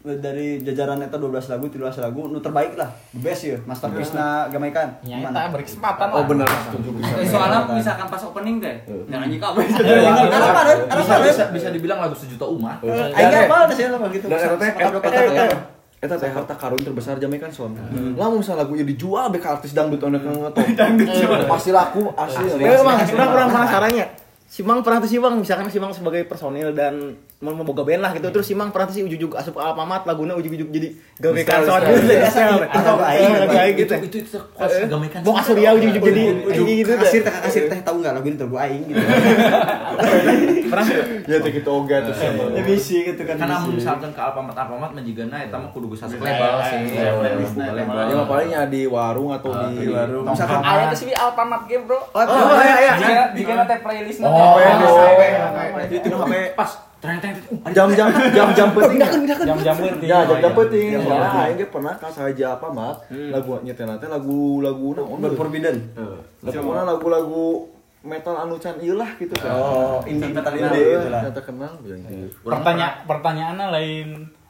[0.03, 2.91] dari jajaran eta 12 lagu, 13 lagu nu terbaik lah.
[3.15, 4.99] The best ya, masterpiece na Gamaikan.
[4.99, 6.89] ya eta beri kesempatan lah Oh benar, setuju.
[6.99, 8.75] Eh, soalnya misalkan pas opening teh,
[9.07, 9.63] jangan nyanyi kabeh.
[9.63, 10.61] Karena apa?
[10.67, 11.23] Karena Bisa, apa?
[11.23, 12.83] bisa, bisa dibilang lagu sejuta umat.
[12.83, 14.27] Aing apa ada sih apa gitu.
[14.27, 15.71] Dan
[16.03, 17.71] eta teh harta karun terbesar Jamaican Son.
[18.19, 20.67] Lamun misalnya lagunya dijual be ka artis dangdut anu ngetop.
[20.79, 21.07] Dangdut
[21.47, 22.59] Pasti laku asli.
[22.59, 24.05] Eh, Mang, kurang penasarannya.
[24.43, 28.01] Si Mang pernah tuh si Mang, misalkan si Mang sebagai personil dan mau memboga band
[28.01, 28.31] lah gitu.
[28.31, 30.87] Terus si Mang pernah tuh si ujuk-ujuk asup ke Alfamart lagunya ujuk-ujuk jadi
[31.19, 32.15] gawe kanson gitu.
[32.71, 33.93] Atau aing, lagu aing gitu.
[33.99, 35.27] Itu itu itu Gamai Kanson.
[35.27, 38.55] Bok Surya ujuk-ujuk jadi Ujuk gitu kasir teh kasir teh tahu enggak lagu ini terbu
[38.55, 39.03] aing gitu.
[40.71, 40.85] Pernah
[41.27, 42.43] Ya teh gitu oge tuh sama.
[42.55, 43.35] Ya bisi gitu kan.
[43.35, 46.95] Karena misalkan ke Alfamart Alfamart menjigana eta mah kudu geus asup label sih.
[46.95, 50.23] Ya mah palingnya di warung atau di warung.
[50.23, 52.93] Misalkan aya teh sih di Alfamart game bro Oh, iya, iya.
[52.95, 56.71] jika jika nanti playlist Oh, nanti Itu itu HP Pas.
[57.03, 58.33] Jam-jam jam-jam penting.
[58.33, 59.07] jam-jam penting Ya,
[59.43, 59.81] jam-jam iya.
[59.83, 60.07] penting.
[60.07, 60.87] Jam-jam penting.
[61.35, 65.19] aing ge pernah ka saja apa mat lagu nyetel teh lagu-lagu naon.
[65.19, 65.77] berforbidden.
[66.39, 67.45] Lagu lagu-lagu
[68.01, 69.51] metal anu can ieu lah gitu kan.
[69.51, 71.21] Oh, indie metal indie Iya, gitu lah.
[71.23, 72.27] ternyata kenal ya gitu.
[72.41, 74.07] pertanyaan pertanyaannya lain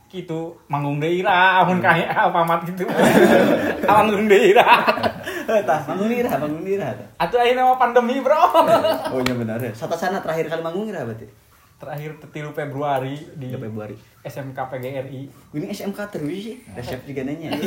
[0.09, 2.85] gitu manggung deui lah amun kayak Alfamart gitu
[3.89, 4.85] manggung deui lah
[5.43, 6.93] Tah, manggung dah, manggung dah.
[7.17, 8.37] atuh ayeuna mah pandemi bro
[9.13, 9.69] Oh iya benar ya.
[9.71, 11.25] Satu sana terakhir kali manggung nih berarti.
[11.83, 13.95] Terakhir tetilu Februari di Februari.
[14.23, 15.21] SMK PGRI
[15.51, 16.55] Ini SMK terus sih.
[16.71, 17.51] Resep juga nanya.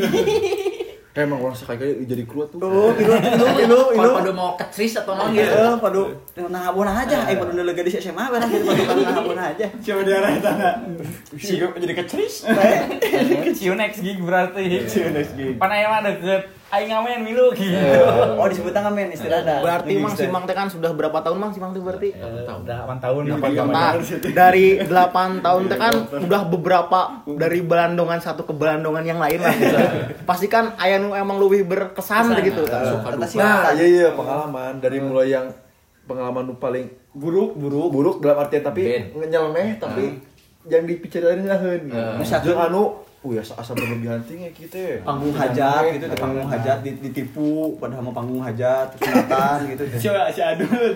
[1.16, 2.60] Kayak emang orang sekali jadi kru tuh.
[2.60, 4.10] Oh, ilu ilu ilu ilu.
[4.20, 5.48] Pada mau ketris atau non gitu.
[5.48, 6.12] Iya, padu
[6.52, 9.64] nah abon aja, eh padu lega di SMA benar gitu padu nah abon aja.
[9.80, 10.74] Coba dia arah tanah.
[11.40, 12.44] Si jadi keceris.
[13.56, 15.56] See you next gig berarti you next gig.
[15.56, 17.78] pan aya mah deket aing ngamen milu gitu.
[18.40, 19.62] Oh, disebut ngamen istilahnya.
[19.62, 22.10] Berarti Mang si Mang teh kan sudah berapa tahun Mang si Mang teh berarti?
[22.12, 23.22] udah 8 tahun
[23.70, 23.92] Nah,
[24.40, 29.54] dari 8 tahun teh kan udah beberapa dari belandongan satu ke belandongan yang lain lah
[29.54, 29.76] gitu.
[30.26, 32.66] Pasti kan aya nu emang lebih berkesan gitu.
[32.66, 34.82] Nah, iya iya pengalaman.
[34.82, 35.46] Dari mulai yang
[36.04, 37.88] pengalaman paling buruk buruk.
[37.88, 38.82] buruk dalam artian tapi
[39.16, 40.18] nyeleneh tapi
[40.66, 45.02] yang dipicarain lain Misalkan- jeung anu oh ya asa berlebihan tinggi kita.
[45.02, 49.82] Panggung hajat gitu, panggung hajat di- ditipu padahal mau panggung hajat sunatan gitu.
[50.06, 50.70] Coba si aduh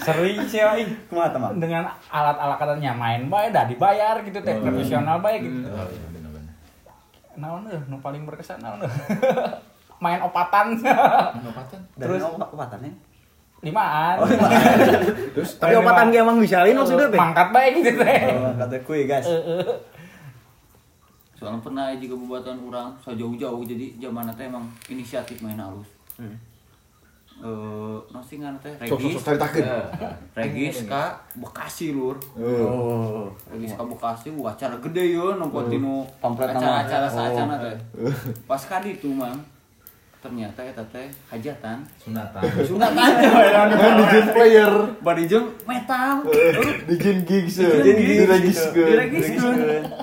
[0.00, 1.60] sering sih aing Kumaha teman?
[1.60, 4.56] dengan alat-alat katanya main bae dah dibayar gitu teh.
[4.56, 5.68] Profesional bae gitu.
[5.68, 6.08] Oh iya
[7.38, 8.82] naon euy nu paling berkesan naon
[10.04, 10.76] main opatan.
[11.94, 12.90] Dari Terus- obat obatannya.
[13.60, 14.16] limaan.
[15.32, 17.20] Terus tapi opatan ge emang bisalin maksudnya teh?
[17.20, 18.20] Mangkat bae gitu teh.
[18.32, 19.28] Oh, kata kuy guys.
[21.40, 25.88] Soalnya pernah juga buatan orang sejauh-jauh jadi zaman teh emang inisiatif main halus.
[26.20, 26.36] Hmm.
[27.40, 29.16] Eh, nasi ngan teh Regis.
[29.16, 29.64] sok caritakeun
[30.36, 32.20] Regis ka Bekasi lur.
[32.36, 36.84] oh Regis ka Bekasi acara gede yo nempat dinu Pamflet nama.
[36.84, 37.76] acara-acara saacana teh.
[38.44, 39.40] Pas ka ditu mang
[40.20, 41.80] ternyata eta teh hajatan.
[41.96, 42.44] Sunatan.
[42.68, 43.10] Sunatan
[43.72, 46.20] kan DJ player bari jeung metal.
[46.88, 48.00] DJ gigs ya Gigs.
[48.04, 49.58] diregiskeun Diregiskeun.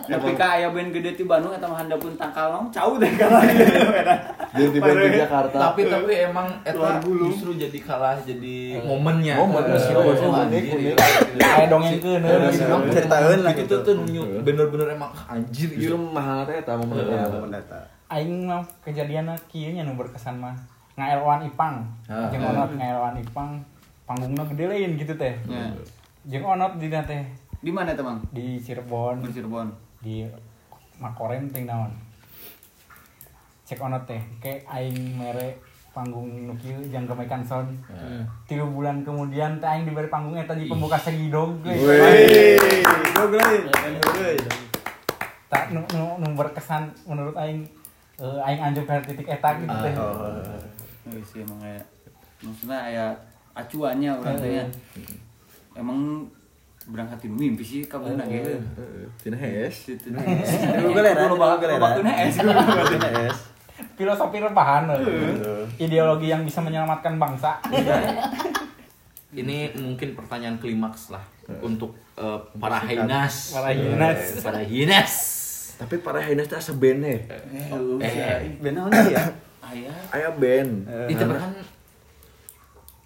[0.09, 3.29] Tapi ka aya band gede ti Bandung eta mah handapun tangkal nong cau teh ka
[4.57, 9.63] jeung di band di Jakarta tapi tapi emang eta justru jadi kalah jadi momennya Momen,
[9.69, 10.95] meskipun anjir, iya.
[11.37, 12.89] aya dongengkeun dongengkeun.
[12.89, 13.75] Ceritain lah itu gitu.
[13.85, 17.96] tuh nunjuk bener-bener emang ah, anjir justru gitu mahal teh eta momennya Pendata.
[18.07, 20.55] Aing mah kejadianna kieu nya nu berkesan mah.
[20.97, 21.85] Ngaelwan Ipang.
[22.07, 23.61] Ah, jeung onot ngaelwan Ipang
[24.07, 25.35] panggungna gede lain gitu teh.
[25.45, 25.69] Ya.
[26.27, 27.23] jeung onot dina teh
[27.57, 28.21] Di mana teh Mang?
[28.31, 29.19] di Cirebon.
[29.23, 29.67] Di Cirebon.
[30.01, 30.15] di
[30.97, 31.91] Makorem ting naon.
[33.67, 35.59] Cek onot teh ke aing mere
[35.93, 37.69] panggung nu kieu jang gemaikan sound.
[38.47, 41.85] Tilu bulan kemudian teh aing diberi panggung eta di pembuka segidog geus.
[45.47, 47.63] tak nu, nu, nu berkesan menurut aing
[48.17, 49.93] eh, aing anjur ka titik eta gitu teh
[51.07, 51.85] Ya sih emang kayak
[52.39, 53.05] maksudnya aya
[53.53, 54.65] acuannya orang teh ya.
[55.73, 56.27] Emang
[56.83, 58.55] berangkat di mimpi sih kamu nak gitu.
[59.19, 60.07] tina hes Situ.
[60.79, 61.81] Lu geleran, Lu bakal lu geleran.
[61.81, 62.35] bakal es.
[62.37, 63.37] Yes.
[63.93, 65.37] filosofi rebahan euy.
[65.77, 67.61] ideologi yang bisa menyelamatkan bangsa
[69.33, 71.21] ini mungkin pertanyaan klimaks lah
[71.61, 74.17] untuk eh, para hainas Para hienas.
[74.17, 75.11] Eh, para hienas
[75.77, 77.21] tapi para hainas teh asa band heh
[78.01, 79.23] eh Benar ya?
[79.61, 79.99] Ayah.
[80.09, 80.87] aya band.
[81.05, 81.51] Itu kan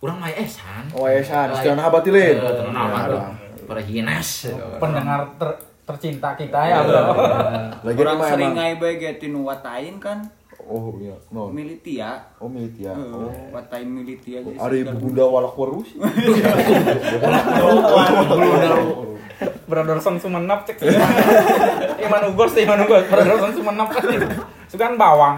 [0.02, 2.38] orang mah esan oh esan sekarang batilin
[2.70, 3.22] nama tuh
[3.66, 7.02] para hienas pendengar ter- tercinta kita ya bro.
[7.82, 10.26] Lagi Orang nama sering ngai bae getin watain kan
[10.72, 11.16] oh iya.
[11.30, 11.48] No.
[11.50, 12.32] Militia.
[12.38, 12.96] oh militia.
[12.96, 15.90] Oh Oh, watain militia jadi Ari sekitar- bunda walak warus
[19.68, 20.78] Brotherson Sumenep cek.
[22.00, 24.06] Iman Ugos sih Iman Ugos Brotherson Sumenep kan
[24.68, 25.36] sukan bawang.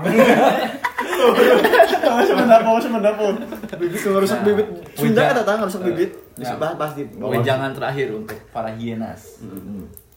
[2.24, 3.32] Sebentar mau sebentar mau.
[3.74, 4.68] Bibit ngerusak bibit.
[4.94, 6.12] Sunda kata tang ngerusak bibit.
[6.36, 7.08] Bisa bahas bahas di.
[7.14, 9.40] Wejangan terakhir untuk para hienas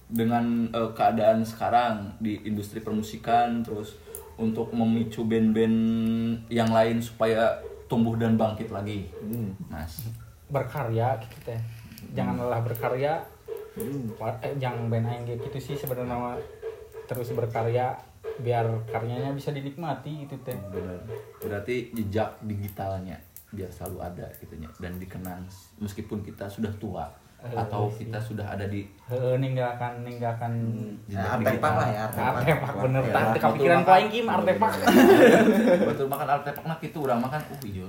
[0.06, 3.98] dengan eh, keadaan sekarang di industri permusikan terus
[4.36, 5.78] untuk memicu band-band
[6.52, 7.56] yang lain supaya
[7.88, 9.08] tumbuh dan bangkit lagi.
[9.72, 10.08] Mas.
[10.52, 11.60] Berkarya gitu teh
[12.12, 13.24] jangan lelah berkarya.
[14.16, 16.36] Wa- eh, jangan band aing gitu sih sebenarnya
[17.04, 17.92] terus berkarya
[18.40, 20.56] biar karyanya bisa dinikmati gitu teh.
[20.72, 21.00] Benar.
[21.40, 23.16] Berarti jejak digitalnya
[23.54, 25.46] biar selalu ada gitunya dan dikenang
[25.78, 27.06] meskipun kita sudah tua
[27.38, 28.02] atau sih.
[28.02, 30.52] kita sudah ada di Heeh, ninggalkan ninggalkan
[31.06, 32.32] jejak artefak lah ya, artefak.
[32.34, 33.94] artefak bener Ya, tak kepikiran makan.
[33.94, 34.72] aing kim artefak
[35.86, 37.86] betul makan artefak nah itu orang makan uh iya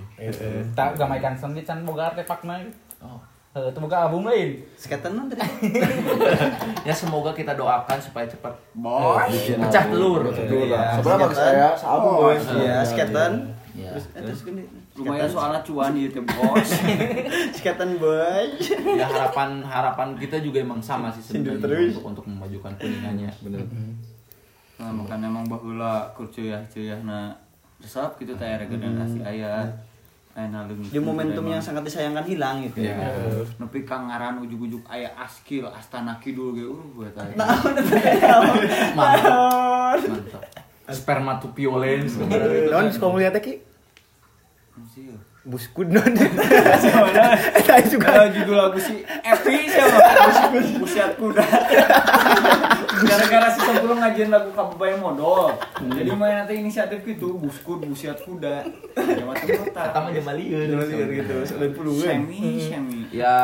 [0.72, 2.62] tak gamaikan sendiri can boga artefak mah
[3.02, 3.18] oh
[3.58, 5.42] itu boga album lain Skater non tadi.
[6.86, 9.34] ya semoga kita doakan supaya cepat Bos.
[9.34, 10.94] pecah telur Iya.
[10.94, 12.38] Sebenarnya bagus saya sealbum Oh, boy.
[12.54, 12.86] iya,
[13.74, 14.62] ya Terus terus gini.
[14.98, 16.70] Lumayan soalnya cuan teh bos.
[17.56, 18.46] Skater boy.
[18.98, 21.94] ya harapan harapan kita juga emang sama sih sebenarnya terus.
[21.94, 23.62] untuk untuk memajukan kuningannya bener
[24.78, 27.34] Nah, makan emang baheula kur cuyah-cuyahna
[27.78, 29.66] resep gitu teh regenerasi aya.
[30.34, 32.86] Lain haleuh Di momentum yang sangat disayangkan hilang gitu.
[32.86, 32.94] ya
[33.58, 37.34] nepi ka ngaran ujug-ujug aya askil astana kidul ge uh buat aya.
[38.94, 39.34] mantap
[39.98, 40.42] mantap
[40.88, 42.16] spermatopiolens
[42.70, 43.54] non sekolah mulia teh ki
[44.98, 45.18] Masih ya.
[45.46, 50.58] buskud non saya juga Kalau judul lagu si Epi siapa?
[50.82, 51.46] Busiat kuda.
[52.98, 55.54] Gara-gara si Sempulung ngajian lagu Kabupaten Modal.
[55.94, 58.66] Jadi main nanti inisiatif gitu, buskur, busiat kuda.
[58.98, 60.68] Ya macam kata mah jamalieun
[61.14, 61.36] gitu.
[61.46, 63.00] 90 Semi, semi.
[63.14, 63.38] ya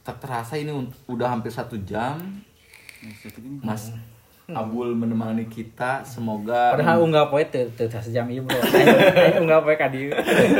[0.00, 0.72] tak terasa ini
[1.04, 2.16] udah hampir satu jam
[3.60, 3.92] Mas
[4.46, 8.54] Abul menemani kita semoga padahal unggah poe teu teu sejam ieu bro.
[9.42, 10.14] Unggah poe ka dieu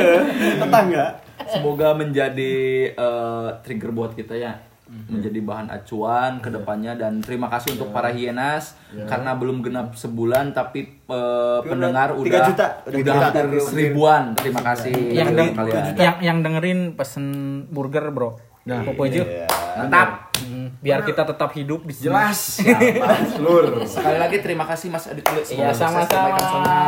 [0.61, 1.23] Tetangga.
[1.47, 2.55] semoga menjadi
[2.91, 4.59] eh, trigger buat kita ya.
[4.87, 8.75] Menjadi bahan acuan ke depannya dan terima kasih untuk para hienas
[9.07, 13.27] karena belum genap sebulan tapi eh, pendengar udah juta, udah udah juta.
[13.31, 14.35] hampir seribuan.
[14.35, 14.95] Terima kasih.
[15.15, 15.55] Yang,
[15.95, 17.25] yang yang dengerin pesen
[17.71, 18.35] burger bro
[18.67, 19.23] nah aja
[19.79, 22.13] mantap Hmm, biar kita tetap hidup di sini.
[22.13, 22.61] Jelas.
[23.43, 23.81] Lur.
[23.89, 26.37] sekali lagi terima kasih Mas Adit Iya sama-sama.
[26.37, 26.85] semua.